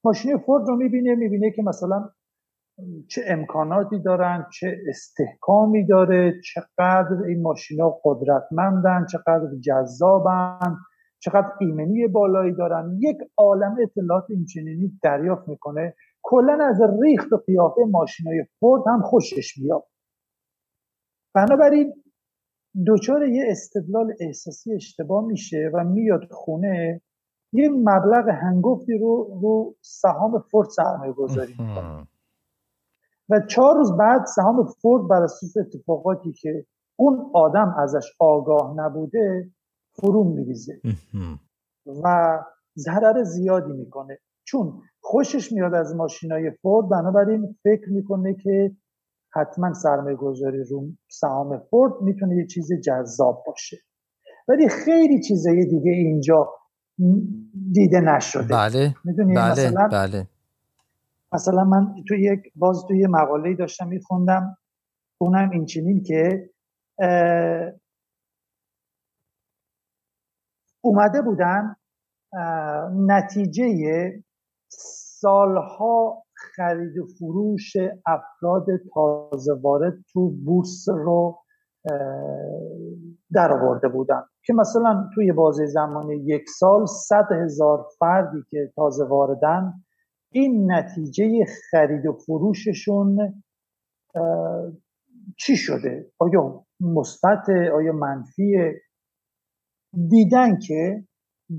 [0.04, 2.10] ماشین فورد رو می‌بینه می‌بینه که مثلا
[3.08, 10.78] چه امکاناتی دارن چه استحکامی داره چقدر این ماشینا قدرتمندن چقدر جذابن
[11.20, 12.98] چقدر ایمنی بالایی دارن.
[13.00, 15.96] یک عالم اطلاعات اینچنینی دریافت می‌کنه.
[16.24, 19.84] کلا از ریخت و قیافه ماشینای فورد هم خوشش میاد.
[21.36, 21.94] بنابراین
[22.88, 27.02] دچار یه استدلال احساسی اشتباه میشه و میاد خونه
[27.54, 32.08] یه مبلغ هنگفتی رو رو سهام فورد سرمایه گذاری می‌کنه.
[33.30, 39.52] و چهار روز بعد سهام فورد بر اساس اتفاقاتی که اون آدم ازش آگاه نبوده
[39.94, 40.82] فرو میریزه.
[42.04, 42.40] و
[42.78, 44.20] ضرر زیادی می‌کنه.
[44.44, 48.76] چون خوشش میاد از ماشینای فورد بنابراین فکر می‌کنه که
[49.34, 53.78] حتما سرمایه گذاری رو سهام فورد می‌تونه یه چیز جذاب باشه.
[54.48, 56.50] ولی خیلی چیزای دیگه اینجا
[57.72, 58.56] دیده نشده.
[58.56, 58.96] بله.
[59.06, 60.28] بله مثلا بله.
[61.34, 64.58] مثلا من تو یک باز توی مقاله داشتم میخوندم.
[65.18, 66.50] اونم این چنین که
[70.82, 71.76] اومده بودن
[72.92, 74.24] نتیجه
[74.70, 77.74] سالها خرید و فروش
[78.06, 81.40] افراد تازه وارد تو بورس رو
[83.34, 89.06] در آورده بودن که مثلا توی بازه زمانی یک سال صد هزار فردی که تازه
[89.06, 89.74] واردن
[90.32, 93.44] این نتیجه خرید و فروششون
[95.38, 98.72] چی شده؟ آیا مثبت آیا منفی؟
[100.10, 101.04] دیدن که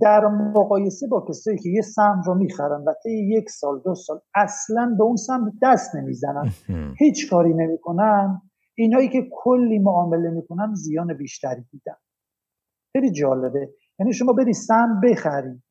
[0.00, 4.20] در مقایسه با کسایی که یه سهم رو می‌خرن و طی یک سال دو سال
[4.34, 6.52] اصلا به اون سهم دست نمی‌زنن.
[6.98, 8.42] هیچ کاری نمی‌کنن.
[8.74, 11.96] اینایی که کلی معامله می‌کنن زیان بیشتری دیدن.
[12.92, 13.74] خیلی جالبه.
[13.98, 15.62] یعنی شما بری سهم بخری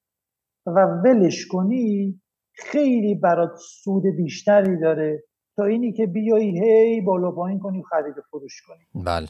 [0.66, 2.22] و ولش کنی
[2.56, 5.24] خیلی برات سود بیشتری داره
[5.58, 9.04] تا اینی که بیایی هی بالا پایین کنی و خرید و فروش کنی.
[9.06, 9.28] بله.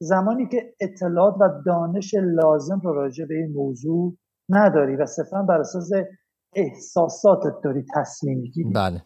[0.00, 4.16] زمانی که اطلاعات و دانش لازم رو راجع به این موضوع
[4.48, 5.90] نداری و صرفا بر اساس
[6.54, 8.72] احساساتت داری تصمیم می‌گیری.
[8.74, 9.02] بله.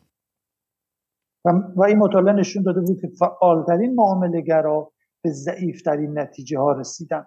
[1.44, 7.26] و, این مطالعه نشون داده بود که فعالترین معاملهگرا به ضعیفترین نتیجه ها رسیدن.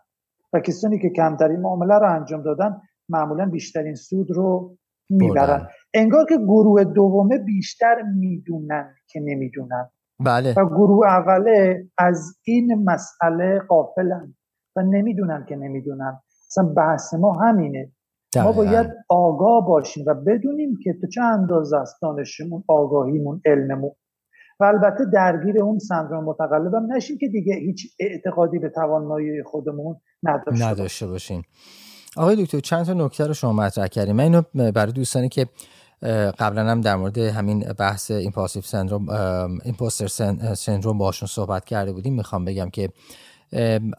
[0.54, 4.78] و کسانی که کمترین معامله رو انجام دادن معمولا بیشترین سود رو
[5.10, 5.68] می‌برن.
[5.94, 9.90] انگار که گروه دومه بیشتر می‌دونن که نمی‌دونن.
[10.20, 10.54] بله.
[10.58, 14.36] و گروه اوله از این مسئله قافلن
[14.76, 16.22] و نمی‌دونن که نمی‌دونن.
[16.50, 17.92] اصلا بحث ما همینه.
[18.36, 23.92] ما باید آگاه باشیم و بدونیم که تو چه اندازه است دانشمون آگاهیمون علممون.
[24.62, 29.96] و البته درگیر اون سندروم متقلب هم نشیم که دیگه هیچ اعتقادی به توانایی خودمون
[30.24, 31.44] نداشته, نداشته باشیم
[32.18, 35.48] آقای دکتر چند تا نکته رو شما مطرح کردیم من اینو برای دوستانی که
[36.40, 39.10] قبلا هم در مورد همین بحث imposter syndrome
[39.64, 40.08] imposter
[40.54, 42.90] syndrome باشون صحبت کرده بودیم می‌خوام بگم که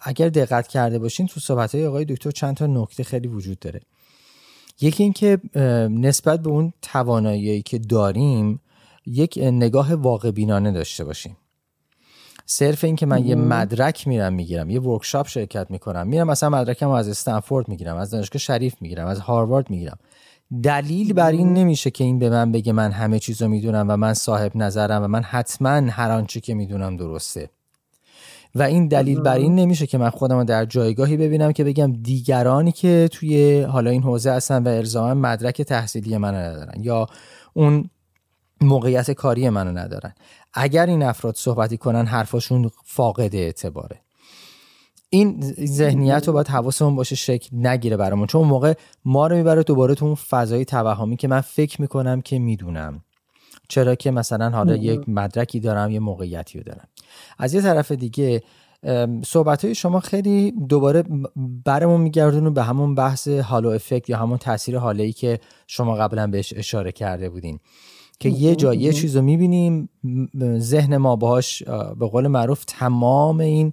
[0.02, 3.80] اگر دقت کرده باشین تو صحبت های آقای دکتر چند تا نکته خیلی وجود داره.
[4.80, 5.38] یکی اینکه
[5.90, 8.60] نسبت به اون توانایی که داریم
[9.06, 11.36] یک نگاه واقع بینانه داشته باشیم.
[12.46, 16.90] صرف این که من یه مدرک میرم می‌گیرم یه workshop شرکت می‌کنم میرم مثلا مدرکم
[16.90, 19.98] از استنفورد می‌گیرم از دانشگاه شریف می‌گیرم از هاروارد می‌گیرم.
[20.62, 23.96] دلیل بر این نمیشه که این به من بگه من همه چیز رو می‌دونم و
[23.96, 27.50] من صاحب نظرم و من حتما هر آنچه که می‌دونم درسته.
[28.54, 31.92] و این دلیل بر این نمیشه که من خودم رو در جایگاهی ببینم که بگم
[31.92, 37.06] دیگرانی که توی حالا این حوزه هستن و ارزاما مدرک تحصیلی من ندارن یا
[37.54, 37.90] اون
[38.64, 40.14] موقعیت کاری منو ندارن.
[40.54, 44.00] اگر این افراد صحبتی کنن حرفاشون فاقد اعتباره.
[45.10, 48.26] این ذهنیت رو باید حواسمون باشه شکل نگیره برامون.
[48.26, 52.38] چون موقع ما رو می‌بره دوباره تو اون فضای توهمی که من فکر می‌کنم که
[52.38, 53.04] می‌دونم.
[53.68, 56.88] چرا که مثلا حالا یک مدرکی دارم یه موقعیتی رو دارم.
[57.38, 58.42] از یه طرف دیگه
[59.24, 61.04] صحبت های شما خیلی دوباره
[61.64, 66.52] برمون میگردونه به همون بحث هالو افکت یا همون تاثیر حاله که شما قبلا بهش
[66.56, 67.60] اشاره کرده بودین.
[68.22, 69.88] که یه جا یه چیز رو می‌بینیم
[70.58, 71.62] ذهن ما باهاش
[71.98, 73.72] به قول معروف تمام این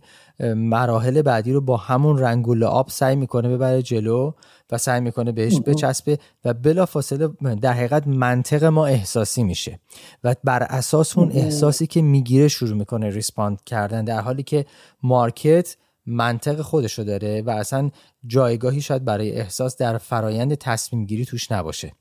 [0.55, 4.31] مراحل بعدی رو با همون رنگ و لعاب سعی می‌کنه ببره جلو
[4.71, 7.27] و سعی می‌کنه بهش بچسبه و بلافاصله
[7.62, 9.79] در حقیقت منطق ما احساسی میشه
[10.23, 14.65] و بر اساس اون احساسی که می‌گیره شروع می‌کنه respond کردن در حالی که
[15.03, 17.89] market منطق خودشو داره و اصلا
[18.27, 21.91] جایگاهی شاید برای احساس در فرایند تصمیم گیری توش نباشه.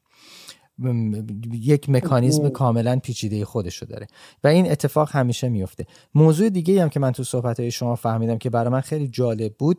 [1.52, 4.06] یک مکانیزم کاملا پیچیده خودشو داره.
[4.44, 8.38] و این اتفاق همیشه میفته موضوع دیگه هم که من تو صحبت های شما فهمیدم
[8.38, 9.78] که برای من خیلی جالب بود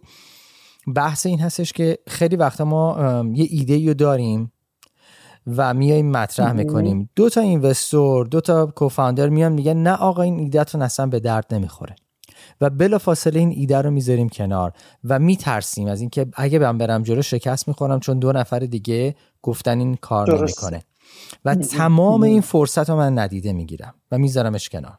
[0.95, 4.51] بحث این هستش که خیلی وقتا ما یه ایده رو داریم
[5.47, 7.09] و میایم مطرح می‌کنیم.
[7.15, 11.19] دو تا اینوستور دو تا کوفاندر میان میگن نه آقا این ایده تو اصلا به
[11.19, 11.95] درد نمی‌خوره.
[12.62, 17.03] و بلا فاصله این ایده رو می‌ذاریم کنار و میترسیم از اینکه اگه من برم
[17.03, 20.83] جلو شکست می‌خورم چون دو نفر دیگه گفتن این کار نمی‌کنه.
[21.45, 24.97] و تمام این فرصت رو من ندیده می‌گیرم و میذارمش کنار.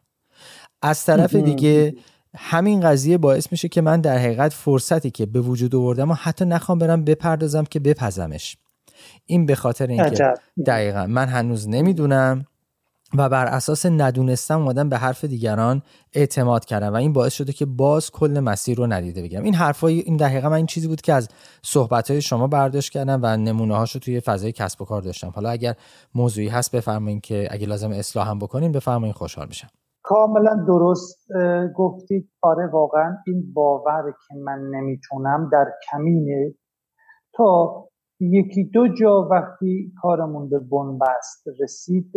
[0.83, 1.94] از طرف دیگه
[2.37, 6.44] همین قضیه باعث میشه که من در حقیقت فرصتی که به وجود آوردم و حتی
[6.44, 8.56] نخوام برم بپردازم که بپزمش.
[9.27, 10.35] این به خاطر اینکه
[10.66, 12.46] دقیقا من هنوز نمی‌دونم
[13.19, 15.83] و بر اساس ندونستم اومدم به حرف دیگران
[16.13, 19.98] اعتماد کردم و این باعث شده که باز کل مسیر رو ندیده بگیرم این حرفای
[19.98, 21.29] این دقیقا من این چیزی بود که از
[21.63, 25.33] صحبت های شما برداشت کردم و نمونه هاشو توی فضای کسب و کار داشتم.
[25.35, 25.75] حالا اگر
[26.15, 29.69] موضوعی هست بفرمایید که اگه لازم اصلاح هم بکنین بفرمایید خوشحال میشم.
[30.02, 31.27] کاملا درست
[31.77, 32.31] گفتید.
[32.42, 36.54] آره واقعا این باور که من نمی‌تونم در کمینه
[37.35, 37.85] تا
[38.21, 42.13] یکی دو جا وقتی کارمون به بنبست رسید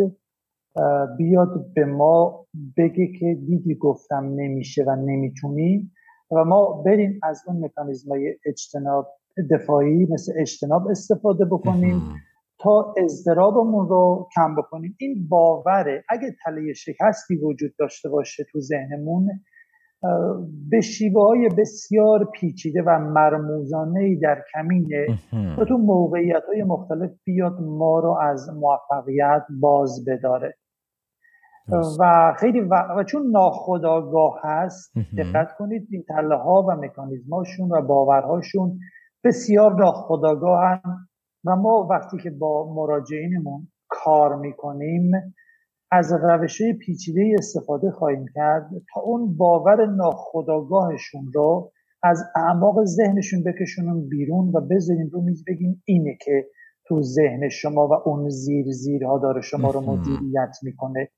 [1.17, 2.45] بیاد به ما
[2.77, 5.91] بگه که دیدی گفتم نمیشه و نمی‌تونیم
[6.31, 9.07] و ما بریم از اون مکانیزم های اجتناب
[9.51, 12.01] دفاعی مثل اجتناب استفاده بکنیم
[12.59, 14.95] تا اضطرابمون رو کم بکنیم.
[14.99, 16.03] این باوره.
[16.09, 19.29] اگه تله شکستی وجود داشته باشه تو ذهنمون
[20.69, 25.07] به شیوه های بسیار پیچیده و مرموزانه در کمینه
[25.57, 30.55] و تو موقعیت های مختلف بیاد ما رو از موفقیت باز بداره.
[31.99, 38.79] و خیلی و, چون ناخداگاه هست دقت کنید این تله ها و مکانیزماشون و باورهاشون
[39.23, 40.81] بسیار ناخداگاه
[41.45, 45.11] و ما وقتی که با مراجعینمون کار می‌کنیم
[45.91, 51.71] از روش پیچیده استفاده خواهیم کرد تا اون باور ناخداگاهشون رو
[52.03, 56.47] از اعماق ذهنشون بکشونیم بیرون و بذاریم رو میز بگیم اینه که
[56.85, 61.09] تو ذهن شما و اون زیر زیرها داره شما رو مدیریت می‌کنه.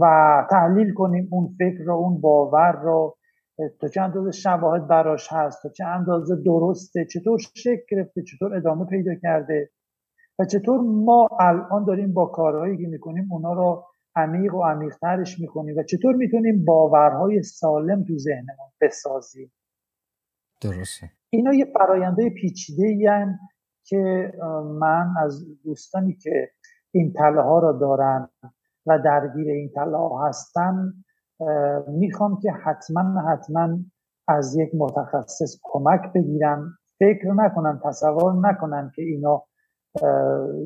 [0.00, 3.16] و تحلیل کنیم اون فکر رو اون باور رو
[3.80, 8.84] تا چه اندازه شواهد براش هست تا چه اندازه درسته چطور شکل گرفته چطور ادامه
[8.84, 9.70] پیدا کرده
[10.38, 13.84] و چطور ما الان داریم با کارهایی که می‌کنیم اونا رو
[14.16, 19.52] عمیق و عمیقترش می‌کنیم و چطور می‌تونیم باورهای سالم تو ذهنمون بسازیم.
[20.62, 21.10] درسته.
[21.30, 23.08] اینا یه فراینده پیچیده ای
[23.84, 24.32] که
[24.80, 26.50] من از دوستانی که
[26.90, 28.28] این تله ها را دارن
[28.86, 30.92] و درگیر این تله ها هستن
[31.88, 33.78] می‌خوام که حتما حتما
[34.28, 36.78] از یک متخصص کمک بگیرم.
[36.98, 39.42] فکر نکنن تصور نکنن که اینا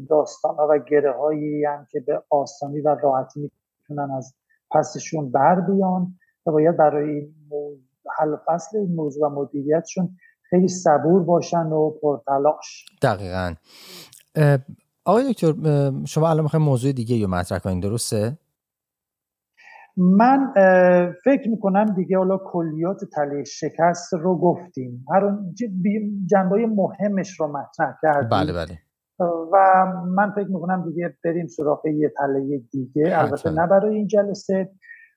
[0.08, 4.34] داستان و گره هایی که به آسانی و راحتی می‌تونن از
[4.70, 6.14] پسشون بر بیان
[6.46, 7.28] و باید برای
[8.18, 10.08] حل فصل این موضوع و مدیریتشون
[10.42, 12.86] خیلی صبور باشن و پرتلاش.
[13.02, 13.54] دقیقا.
[15.08, 15.52] آقای دکتر
[16.06, 18.38] شما الان می‌خوایم موضوع دیگه رو مطرح کنید درسته؟
[19.96, 20.52] من
[21.24, 25.04] فکر می‌کنم دیگه حالا کلیات تله شکست رو گفتیم.
[25.14, 25.38] هر
[26.26, 28.28] جنبه مهمش رو مطرح کردیم.
[28.28, 28.78] بله بله.
[29.52, 33.18] و من فکر می‌کنم دیگه بریم سراغ یه تله دیگه.
[33.18, 34.70] البته نه برای این جلسه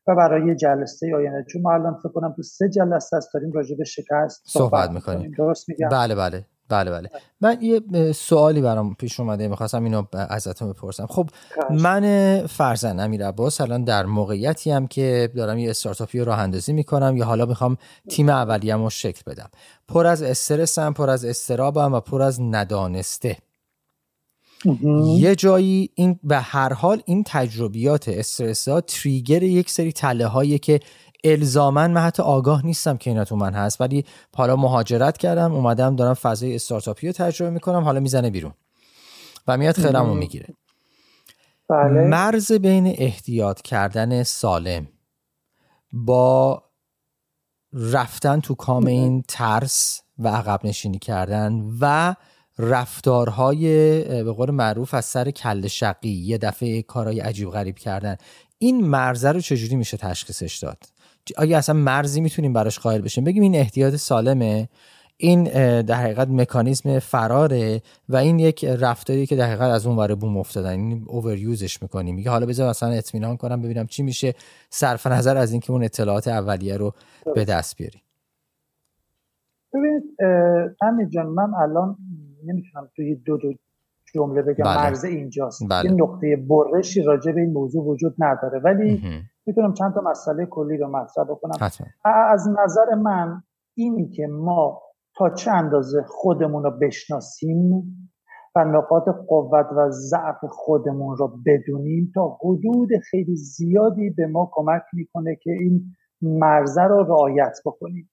[0.08, 3.76] و برای جلسه آینده چون ما الان فکر کنم تو سه جلسه است داریم راجع
[3.78, 5.32] به شکست صحبت, صحبت می‌کنیم.
[5.38, 6.46] درست میگم؟ بله بله.
[6.72, 7.10] بله بله.
[7.42, 11.06] من یه سوالی برام پیش اومده می‌خواستم اینو ازتون بپرسم.
[11.06, 11.30] خب
[11.70, 16.74] من فرزن امیر عباس الان در موقعیتی هم که دارم یه استارتاپی رو راه اندازی
[16.74, 17.78] می‌کنم یا حالا می‌خوام
[18.10, 19.50] تیم اولیم رو شکل بدم.
[19.88, 23.38] پر از استرسم پر از استرابم و پر از ندانسته.
[25.06, 30.60] یه جایی این به هر حال این تجربیات استرس ها تریگر یک سری تله هایی
[30.60, 30.80] که
[31.24, 33.82] الزامن من حتی آگاه نیستم که اینا تو من هست.
[33.82, 34.06] ولی
[34.36, 38.54] حالا مهاجرت کردم اومدم دارم فضای استارتاپی رو تجربه می‌کنم حالا می‌زنه بیرون.
[39.48, 40.48] و میاد خیرم می‌گیره.
[41.70, 42.08] بله.
[42.08, 44.88] مرز بین احتیاط کردن سالم
[45.94, 46.64] با
[47.74, 52.16] رفتن تو کام این ترس و عقب نشینی کردن و
[52.60, 53.64] رفتارهای
[54.24, 58.18] به قول معروف از سر کل شقی یه دفعه کارهای عجیب غریب کردن.
[58.58, 60.78] این مرزه رو چجوری میشه تشخیصش داد؟
[61.38, 64.70] آیا اصلا مرزی می‌تونیم براش قائل بشیم؟ بگیم این احتیاط سالمه
[65.18, 65.44] این
[65.82, 70.38] در حقیقت مکانیزم فراره و این یک رفتاری که در حقیقت از اون ور بوم
[70.38, 70.80] افتادن.
[70.80, 72.16] این اووریوزش می‌کنیم.
[72.16, 74.34] میگه حالا بذار مثلا اطمینان کنم ببینم چی میشه.
[74.70, 76.94] صرف نظر از اینکه اون اطلاعات اولیه رو
[77.36, 78.02] به دست بیاری
[79.74, 80.04] ببینید
[80.82, 81.98] امیر جان من الان
[82.46, 83.54] نمی‌تونم توی دو دو
[84.14, 84.78] جمله بگم بله.
[84.78, 85.62] مرز اینجاست.
[85.70, 85.89] بله.
[85.89, 88.59] یه نقطه برشی راجع به این موضوع وجود نداره.
[88.59, 89.01] ولی
[89.45, 91.70] می‌تونم چند تا مسئله کلی رو مطرح بکنم.
[92.05, 93.43] از نظر من
[93.78, 94.82] اینی که ما
[95.18, 97.72] تا چه اندازه خودمون رو بشناسیم
[98.55, 104.82] و نقاط قوت و ضعف خودمون رو بدونیم تا حدود خیلی زیادی به ما کمک
[104.93, 108.11] می‌کنه که این مرزه رو رعایت بکنیم.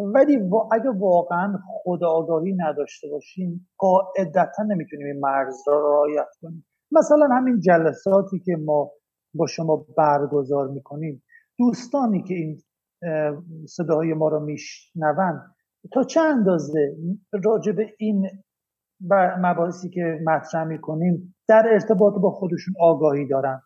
[0.00, 0.36] ولی
[0.72, 6.66] اگه واقعا خود آگاهی نداشته باشیم قاعدتا نمی‌تونیم این مرز را رعایت کنیم.
[6.92, 8.90] مثلا همین جلساتی که ما
[9.34, 11.22] با شما برگزار می‌کنیم.
[11.58, 12.58] دوستانی که این
[13.68, 15.40] صداهای ما رو میشنون
[15.92, 16.96] تا چه اندازه
[17.44, 18.28] راجع به این
[19.42, 23.62] مباحثی که مطرح می‌کنیم در ارتباط با خودشون آگاهی دارن؟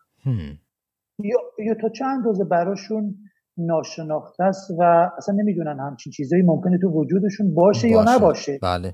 [1.19, 3.15] یا, یا تا چه اندازه براشون
[3.57, 7.89] ناشناخته است و اصلا نمی‌دونن همچین چیزایی ممکنه تو وجودشون باشه, باشه.
[7.89, 8.59] یا نباشه.
[8.61, 8.93] بله.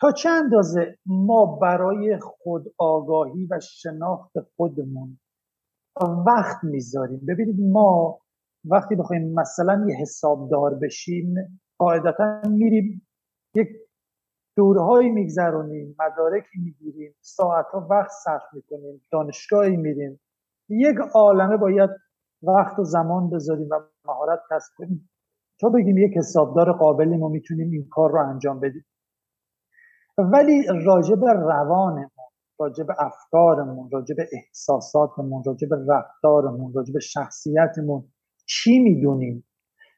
[0.00, 5.18] تا چه اندازه ما برای خود آگاهی و شناخت خودمون
[6.26, 8.18] وقت می‌ذاریم؟ ببینید ما
[8.64, 11.34] وقتی بخوایم مثلا یه حسابدار بشیم
[11.78, 13.06] قاعدتا میریم
[13.54, 13.68] یک
[14.56, 20.20] دورهایی میگذرونیم مدارکی می‌گیریم ساعتها وقت صرف می‌کنیم دانشگاهی میریم.
[20.68, 21.90] یک عالمه باید
[22.42, 25.10] وقت و زمان بذاریم و مهارت کسب کنیم.
[25.60, 28.84] تا بگیم یک حسابدار قابلی ما می‌تونیم این کار رو انجام بدیم.
[30.18, 32.10] ولی راجب روانمون
[32.60, 38.04] راجب افکارمون راجب احساساتمون راجب رفتارمون راجب شخصیتمون
[38.46, 39.44] چی می‌دونیم؟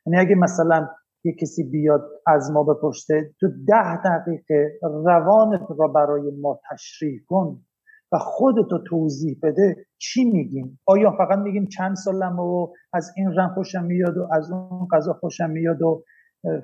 [0.07, 0.89] یعنی اگه مثلا
[1.25, 7.65] یه کسی بیاد از ما بپرسه تو ده دقیقه روانت را برای ما تشریح کن.
[8.13, 13.51] و خودتو توضیح بده چی میگیم؟ آیا فقط میگیم چند سالم و از این رنگ
[13.51, 16.05] خوشم میاد و از اون غذا خوشم میاد و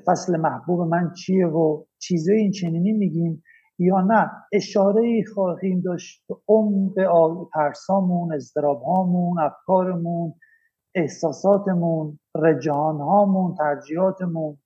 [0.06, 3.42] فصل محبوب من چیه و چیزای این چنینی میگیم
[3.78, 10.34] یا نه؟ اشاره ای خواهیم داشت به عمق ترسامون اضطرابهامون افکارمون
[10.94, 14.58] احساساتمون رجحانهامون ترجیحاتمون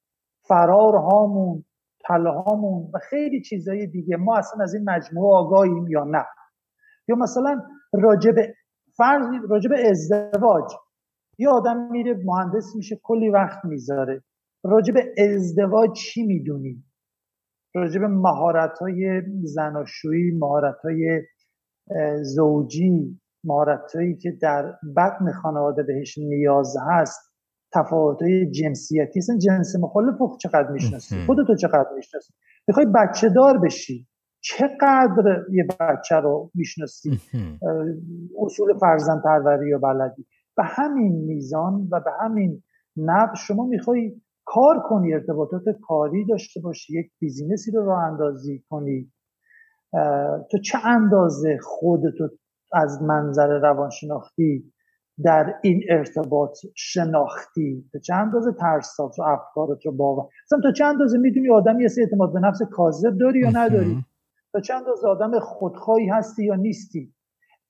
[0.49, 1.65] فرارهامون
[2.09, 4.17] هامون و خیلی چیزهای دیگه.
[4.17, 6.25] ما اصلا از این مجموعه آگاهیم یا نه؟
[7.11, 8.35] یا مثلا راجب
[8.97, 10.73] فرض راجب ازدواج.
[11.39, 14.23] یه آدم میره مهندس میشه کلی وقت می‌ذاره.
[14.65, 16.85] راجب ازدواج چی می‌دونی؟
[17.75, 21.23] راجب مهارت های زناشویی مهارت های
[22.23, 27.31] زوجی مهارت هایی که در بطن خانواده بهش نیاز هست.
[27.75, 29.19] تفاوت های جنسیتی.
[29.19, 32.35] اصلا جنس مخالف چقدر می‌شناسی؟ خودتو چقدر می‌شناسی؟
[32.69, 34.09] می‌خوای بچه دار بشی.
[34.41, 37.21] چقدر یه بچه رو می‌شناسی؟
[38.39, 40.27] اصول فرزند پروری و بلدی.
[40.57, 42.63] به همین میزان و به همین
[42.97, 49.13] نب شما می‌خوای کار کنی ارتباطات کاری داشته باشی یک بیزینسی رو راه اندازی کنی.
[50.51, 52.29] تو چه اندازه خودتو
[52.73, 54.73] از منظر روانشناختی
[55.25, 60.85] در این ارتباط شناختی؟ تا چه اندازه ترسات و افکارت رو باور؟ مثلا تا چه
[60.85, 64.05] اندازه می‌دونی آدم یه اعتماد به نفس کاذب داری یا نداری؟
[64.53, 67.15] تا چند از آدم خودخواهی هستی یا نیستی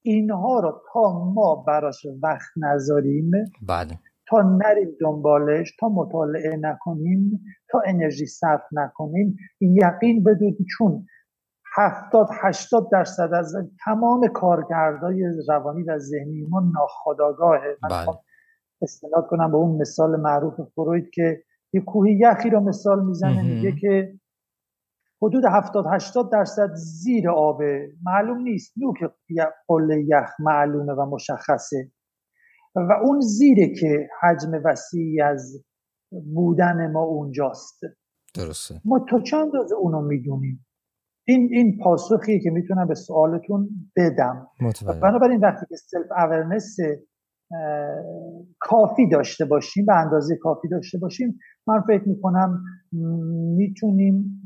[0.03, 3.31] اینها رو تا ما براش وقت نذاریم
[3.69, 3.99] بله.
[4.29, 11.07] تا نریم دنبالش تا مطالعه نکنیم تا انرژی صرف نکنیم یقین بدون چون
[11.77, 18.19] هفتاد هشتاد درصد از تمام کارکردهای روانی و ذهنی ما ناخداگاهه من بله.
[18.83, 23.73] استناد کنم به اون مثال معروف فروید که یه کوهی یخی رو مثال می‌زنه میگه
[23.81, 24.20] که
[25.23, 28.73] حدود 70 80 درصد زیر آبه معلوم نیست.
[28.77, 29.13] نوک
[29.69, 31.93] قله یخ معلومه و مشخصه.
[32.75, 35.65] و اون زیره که حجم وسیعی از
[36.35, 37.81] بودن ما اونجاست.
[38.35, 38.81] درسته.
[38.85, 40.67] ما تا چند اندازه اونو می‌دونیم؟
[41.27, 44.49] این این پاسخیه که می‌تونم به سوالتون بدم.
[45.03, 46.77] بنابراین وقتی که self-awareness
[48.61, 52.65] کافی داشته باشیم به اندازه کافی داشته باشیم من فکر می‌کنم
[53.57, 54.43] می‌تونیم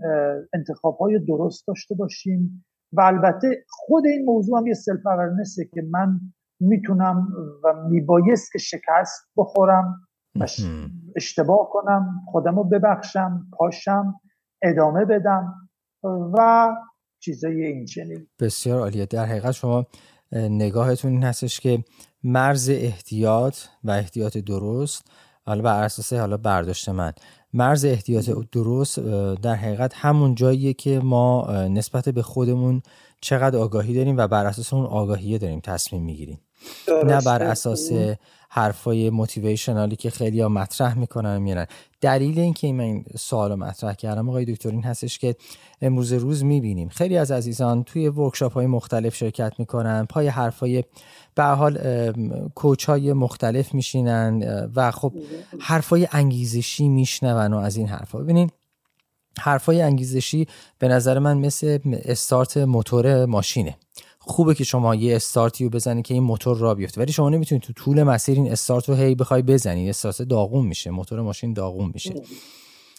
[0.54, 5.82] انتخاب های درست داشته باشیم و البته خود این موضوع هم یه سلف اورنسه که
[5.90, 6.20] من
[6.60, 7.28] می‌تونم
[7.64, 10.00] و میبایست که شکست بخورم
[10.40, 10.46] و
[11.16, 14.14] اشتباه کنم خودم رو ببخشم پاشم
[14.62, 15.54] ادامه بدم
[16.04, 16.68] و
[17.22, 18.26] چیزای این چنین.
[18.40, 19.06] بسیار عالیه.
[19.06, 19.86] در حقیقت شما
[20.32, 21.78] نگاهتون این هستش که
[22.24, 25.06] مرز احتیاط و احتیاط درست
[25.46, 27.12] حالا بر اساس حالا برداشت من.
[27.52, 28.98] مرز احتیاط درست
[29.42, 32.82] در حقیقت همون جاییه که ما نسبت به خودمون
[33.20, 36.40] چقدر آگاهی داریم و بر اساس اون آگاهیه داریم تصمیم می‌گیریم.
[37.04, 37.90] نه بر اساس
[38.56, 41.66] حرفای موتیویشنالی که خیلی ها مطرح می‌کنن میرن.
[42.00, 45.36] دلیل اینکه من این سوال مطرح کردم آقای دکتر این هستش که
[45.82, 46.88] امروز روز می‌بینیم.
[46.88, 50.84] خیلی از عزیزان توی ورکشاپ های مختلف شرکت می‌کنن پای حرفای
[51.34, 51.78] به حال
[52.54, 54.42] کوچ های مختلف میشینن
[54.74, 55.12] و خب
[55.60, 58.18] حرفای انگیزشی میشنون و از این حرفا.
[58.18, 58.50] ببینین
[59.38, 60.46] حرفای انگیزشی
[60.78, 63.76] به نظر من مثل استارت موتور ماشینه.
[64.26, 67.00] خوبه که شما یه استارتی رو بزنی که این موتور را بیفته.
[67.00, 69.90] ولی شما نمی‌تونید تو طول مسیر این استارت رو هی بخوای بزنی.
[69.90, 70.90] استارت داغون میشه.
[70.90, 72.14] موتور ماشین داغون میشه.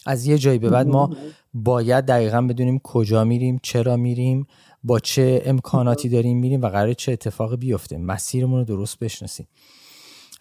[0.05, 1.09] از یه جایی به بعد ما
[1.53, 4.47] باید دقیقا بدونیم کجا میریم چرا میریم
[4.84, 7.97] با چه امکاناتی داریم میریم و قرار چه اتفاقی بیفته.
[7.97, 9.47] مسیرمون رو درست بشناسیم.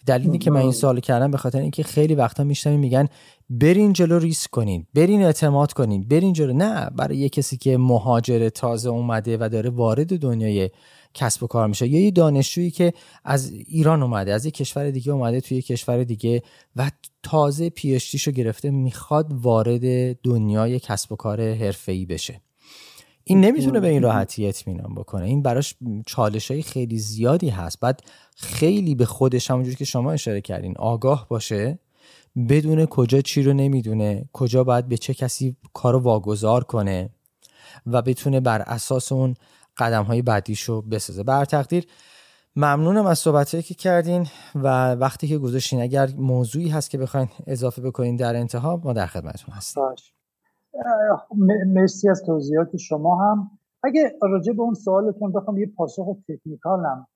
[0.05, 3.07] دلیلی که من این سوال کردم به خاطر اینکه خیلی وقتا میشنویم میگن
[3.49, 6.53] برین جلو ریسک کنین برین اعتماد کنین برین جلو.
[6.53, 10.69] نه برای یه کسی که مهاجر تازه اومده و داره وارد دنیای
[11.13, 11.87] کسب و کار میشه.
[11.87, 12.93] یا یه دانشجویی که
[13.23, 16.41] از ایران اومده از یه کشور دیگه اومده توی یه کشور دیگه
[16.75, 16.91] و
[17.23, 22.41] تازه پیشتیشو گرفته می‌خواد وارد دنیای کسب و کار حرفه‌ای بشه.
[23.23, 25.25] این نمی‌تونه به این راحتی اطمینان بکنه.
[25.25, 25.75] این براش
[26.05, 27.79] چالش های خیلی زیادی هست.
[27.79, 28.01] بعد
[28.35, 31.79] خیلی به خودش همونجوری که شما اشاره کردین آگاه باشه.
[32.49, 37.09] بدون کجا چی رو نمی‌دونه کجا باید به چه کسی کارو واگذار کنه
[37.85, 39.35] و بتونه بر اساس اون
[39.77, 41.23] قدم های بعدیش رو بسازه.
[41.23, 41.87] بر تقدیر
[42.55, 47.81] ممنونم از صحبتهایی که کردین و وقتی که گذاشتین اگر موضوعی هست که بخواین اضافه
[47.81, 49.83] بکنین در انتها ما در خدمتتون هستیم.
[51.67, 53.51] مرسی از توضیحات شما هم.
[53.83, 57.07] اگه راجع به اون سوالتون بخوام یه پاسخ تکنیکالم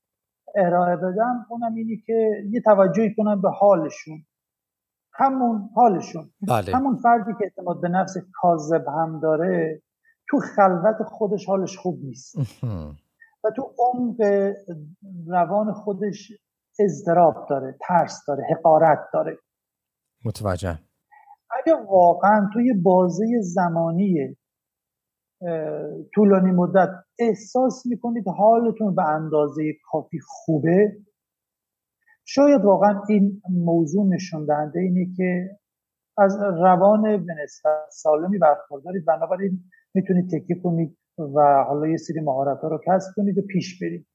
[0.56, 4.26] ارائه بدم اونم اینی که یه توجهی کنم به حالشون.
[5.14, 6.32] همون حالشون.
[6.48, 6.76] بله.
[6.76, 9.82] همون فردی که اعتماد به نفس کاذب هم داره
[10.30, 12.36] تو خلوت خودش حالش خوب نیست.
[13.44, 14.16] و تو عمق
[15.28, 16.32] روان خودش
[16.80, 19.38] اضطراب داره ترس داره حقارت داره.
[20.26, 20.80] متوجه
[21.52, 24.38] اگه واقعا توی بازه زمانی
[26.16, 30.98] طولانی مدت احساس می‌کنید حالتون به اندازه کافی خوبه؟
[32.26, 35.50] شاید واقعا این موضوع نشون دهنده اینه که
[36.18, 39.64] از روان به نسبت سالمی برخوردارید بنابراین
[39.94, 40.98] می‌تونید تکیه کنید
[41.36, 44.08] و حالا یه سری مهارت ها رو کسب کنید و پیش برید.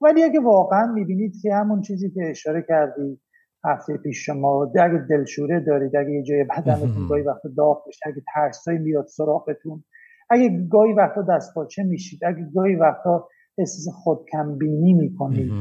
[0.00, 3.20] ولی اگه واقعا می‌بینید که همون چیزی که اشاره کردید
[3.64, 8.22] هفته پیش شما اگه دلشوره دارید اگه یه جای بدنتون گاهی وقت داغ بشه اگه
[8.34, 9.84] ترسایی میاد سراغتون
[10.32, 13.28] اگه گاهی وقتا دست پاچه میشید؟ اگه گاهی وقتا
[13.58, 15.52] احساس خودکمبینی می‌کنید.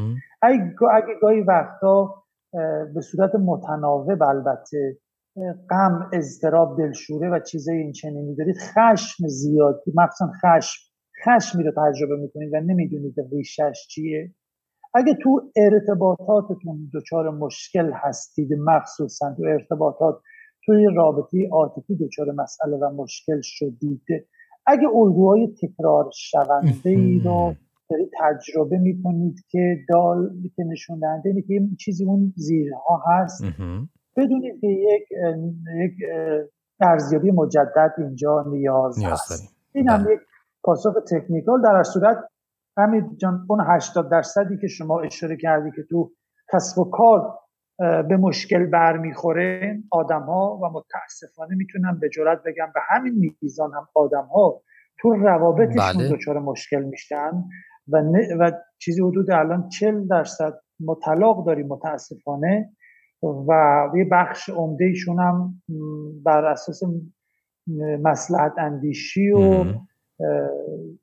[0.41, 2.23] اگه, اگه گاهی وقتا
[2.93, 4.97] به صورت متناوب البته
[5.69, 10.81] غم اضطراب دلشوره و چیزای این چنینی دارید خشم زیاد مخصوصا خشم
[11.25, 14.35] خشمی رو تجربه می‌کنید و نمی‌دونید ریشش چیه.
[14.93, 20.21] اگه تو ارتباطاتتون دچار مشکل هستید مخصوصا تو ارتباطات
[20.65, 24.05] توی رابطه عاطفی دچار مسئله و مشکل شدید
[24.65, 27.53] اگه الگوهای تکرار شونده ای رو
[27.89, 33.43] دارید تجربه می‌کنید که دال که نشون دهنده اینه که چیزی اون زیرها هست
[34.17, 35.03] بدونید که یک
[35.75, 35.93] یک
[36.79, 39.55] ارزیابی مجدد اینجا نیاز, نیاز هست.
[39.73, 40.13] این هم بله.
[40.13, 40.19] یک
[40.63, 41.61] پاسخ تکنیکال.
[41.61, 42.17] در صورت
[42.77, 46.11] همین جان اون 80 درصدی که شما اشاره کردی که تو
[46.53, 47.39] کسب و کار
[47.79, 53.87] به مشکل برمیخوره آدم ها و متاسفانه می‌تونم به جرات بگم به همین میزان هم
[53.95, 54.61] آدم ها
[54.99, 56.09] تو روابطشون بله.
[56.09, 57.31] دچار مشکل میشن
[57.87, 58.03] و,
[58.39, 62.69] و چیزی حدود الان 40 درصد مطلق داریم متاسفانه
[63.23, 63.51] و
[63.95, 65.61] یه بخش عمده ایشون هم
[66.25, 66.79] بر اساس
[68.01, 69.65] مسلحت اندیشی و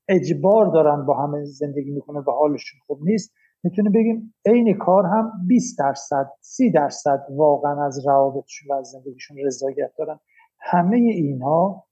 [0.09, 3.35] اجبار دارن با همه زندگی می‌کنه و حالشون خوب نیست
[3.65, 9.37] می‌تونه بگیم عین کار هم 20 درصد 30 درصد واقعا از روابطشون و از زندگیشون
[9.47, 10.21] رضایت دارن.
[10.61, 11.85] همه اینها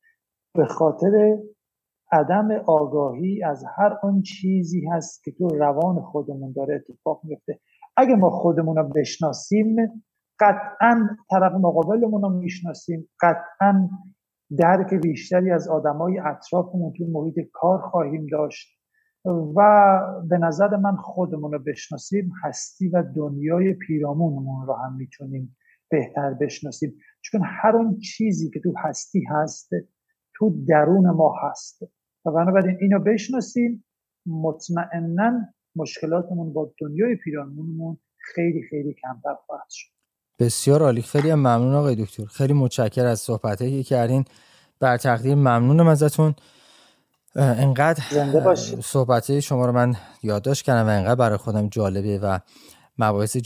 [0.55, 1.39] به خاطر
[2.13, 7.61] عدم آگاهی از هر آن چیزی هست که تو روان خودمون داره اتفاق میفته
[7.97, 9.77] اگه ما خودمون رو بشناسیم
[10.41, 13.09] قطعا طرف مقابلمون رو می‌شناسیم.
[13.21, 13.89] قطعا
[14.59, 18.76] درک بیشتری از آدمای اطرافمون تو محیط کار خواهیم داشت.
[19.27, 25.57] و به نظر من خودمون رو بشناسیم هستی و دنیای پیرامونمون رو هم می‌تونیم
[25.91, 26.95] بهتر بشناسیم.
[27.21, 29.71] چون هر اون چیزی که تو هستی هست
[30.35, 31.83] تو درون ما هست.
[32.25, 33.85] و بنابراین اینو بشناسیم
[34.27, 35.41] مطمئنا
[35.77, 37.99] مشکلاتمون با دنیای پیرامونمون
[38.35, 39.91] خیلی خیلی کمتر خواهد شد.
[40.39, 41.03] بسیار عالی.
[41.03, 42.25] خیلی ممنون آقای دکتر.
[42.25, 44.25] خیلی متشکر از صحبتایی که کردین.
[44.81, 46.35] بر تقدیر ممنونم ازتون.
[47.37, 48.03] انقدر
[48.83, 52.39] صحبت شما رو من یادداشت کردم و انقدر برای خودم جالبه و
[52.99, 53.37] مباحث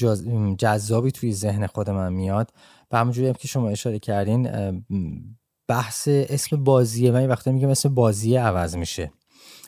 [0.59, 2.51] جذابی توی ذهن خود من میاد.
[2.91, 4.51] و همونجوری هم که شما اشاره کردین
[5.69, 9.13] بحث اسم بازیه من وقتی میگم اسم بازیه عوض میشه.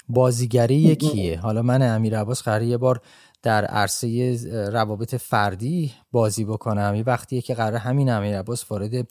[0.08, 1.38] بازیگری یکیه.
[1.38, 3.00] حالا من امیر عباس قراره یه بار
[3.42, 4.38] در عرصه
[4.72, 6.94] روابط فردی بازی بکنم.
[6.94, 9.08] یه وقتیه که قرار همین امیر عباس وارد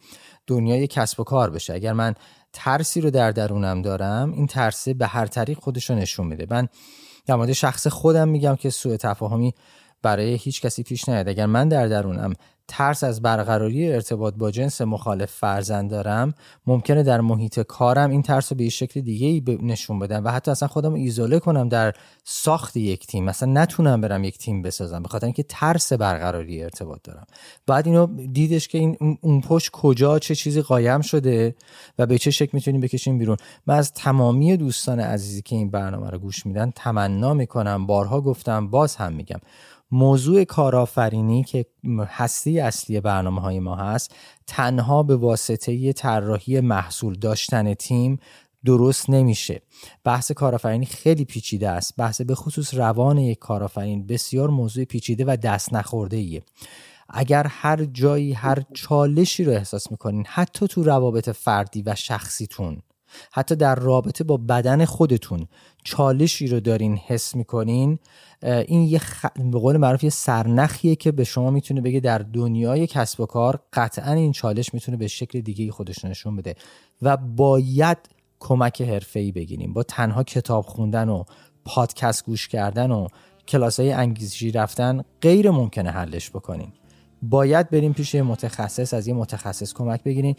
[0.47, 1.73] دنیای کسب و کار بشه.
[1.73, 2.15] اگر من
[2.53, 6.47] ترسی رو در درونم دارم این ترسه به هر طریق خودش رو نشون میده.
[6.49, 6.67] من
[7.25, 9.53] در مورد شخص خودم میگم که سوء تفاهمی
[10.01, 11.29] برای هیچ کسی پیش نیاد.
[11.29, 12.33] اگر من در درونم
[12.67, 16.33] ترس از برقراری ارتباط با جنس مخالف فرزند دارم
[16.67, 20.51] ممکنه در محیط کارم این ترس رو به شکل دیگه ای نشون بدم و حتی
[20.51, 21.93] اصلا خودم ایزوله کنم در
[22.23, 23.25] ساخت یک تیم.
[23.25, 27.25] مثلا نتونم برم یک تیم بسازم به خاطر اینکه ترس برقراری ارتباط دارم.
[27.67, 31.55] بعد اینو دیدش که این اون پشت کجا چه چیزی قایم شده
[31.99, 33.37] و به چه شکل می‌تونیم بکشیم بیرون.
[33.67, 37.85] من از تمامی دوستان عزیزی که این برنامه رو گوش میدن تمنا می‌کنم.
[37.85, 39.39] بارها گفتم باز هم میگم.
[39.91, 41.65] موضوع کارآفرینی که
[42.07, 44.15] هستی اصلی برنامه های ما هست
[44.47, 48.19] تنها به واسطه طراحی محصول داشتن تیم
[48.65, 49.61] درست نمیشه.
[50.03, 51.93] بحث کارآفرینی خیلی پیچیده است.
[51.97, 56.43] بحث به خصوص روان یک کارآفرین بسیار موضوع پیچیده و دست نخورده ایه
[57.09, 62.81] اگر هر جایی هر چالشی رو احساس می‌کنین حتی تو روابط فردی و شخصیتون
[63.31, 65.47] حتی در رابطه با بدن خودتون
[65.83, 67.99] چالشی رو دارین حس می‌کنین
[68.43, 69.25] این یه خ...
[69.51, 73.59] به قول معروف یه سرنخیه که به شما می‌تونه بگه در دنیای کسب و کار
[73.73, 76.55] قطعا این چالش می‌تونه به شکل دیگه خودش نشون بده
[77.01, 77.97] و باید
[78.39, 81.23] کمک حرفه‌ای بگیریم با تنها کتاب خوندن و
[81.65, 83.07] پادکست گوش کردن و
[83.47, 86.73] کلاس های انگیزشی رفتن غیر ممکنه حلش بکنیم
[87.21, 90.35] باید بریم پیش متخصص از یه متخصص کمک بگیریم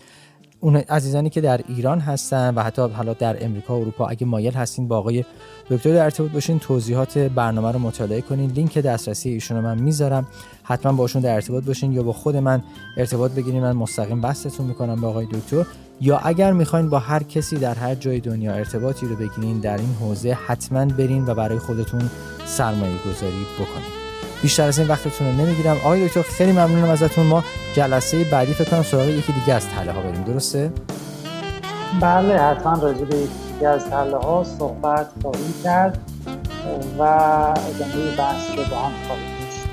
[0.65, 4.55] اون عزیزانی که در ایران هستن و حتی حالا در امریکا و اروپا اگه مایل
[4.55, 5.25] هستین با آقای
[5.71, 8.51] دکتر در ارتباط باشین توضیحات برنامه رو مطالعه کنین.
[8.51, 10.27] لینک دسترسی ایشون رو من می‌ذارم.
[10.63, 12.63] حتما باشون در ارتباط باشین یا با خود من
[12.97, 13.63] ارتباط بگیرین.
[13.63, 15.67] من مستقیم بستتون می‌کنم به آقای دکتر.
[16.01, 19.95] یا اگر می‌خواین با هر کسی در هر جای دنیا ارتباطی رو بگیرین در این
[20.01, 22.11] حوزه حتما برین و برای خودتون
[22.45, 24.02] سرمایه گذاری بکنین.
[24.43, 25.77] بیشتر از این وقتتون رو نمی‌گیرم.
[25.77, 27.27] آقای دکتر خیلی ممنونم ازتون.
[27.27, 30.25] ما جلسه بعدی فکر کنم سراغ یکی دیگه از تله ها بریم.
[30.25, 30.73] درسته؟
[32.01, 35.99] بله حتما راجع به یکی از تله ها صحبت خواهیم کرد
[36.99, 39.25] و ادامه بحث رو با هم خواهیم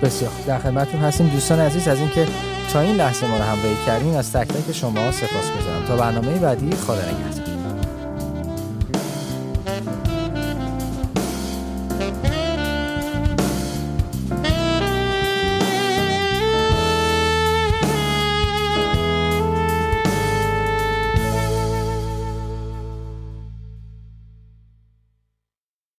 [0.02, 1.28] بسیار در خدمتتون هستیم.
[1.28, 2.28] دوستان عزیز از اینکه
[2.74, 6.40] تا این لحظه ما رو همراهی کردین از تک تک شما سپاس گذارم تا برنامه
[6.40, 7.59] بعدی خدا نگهدار.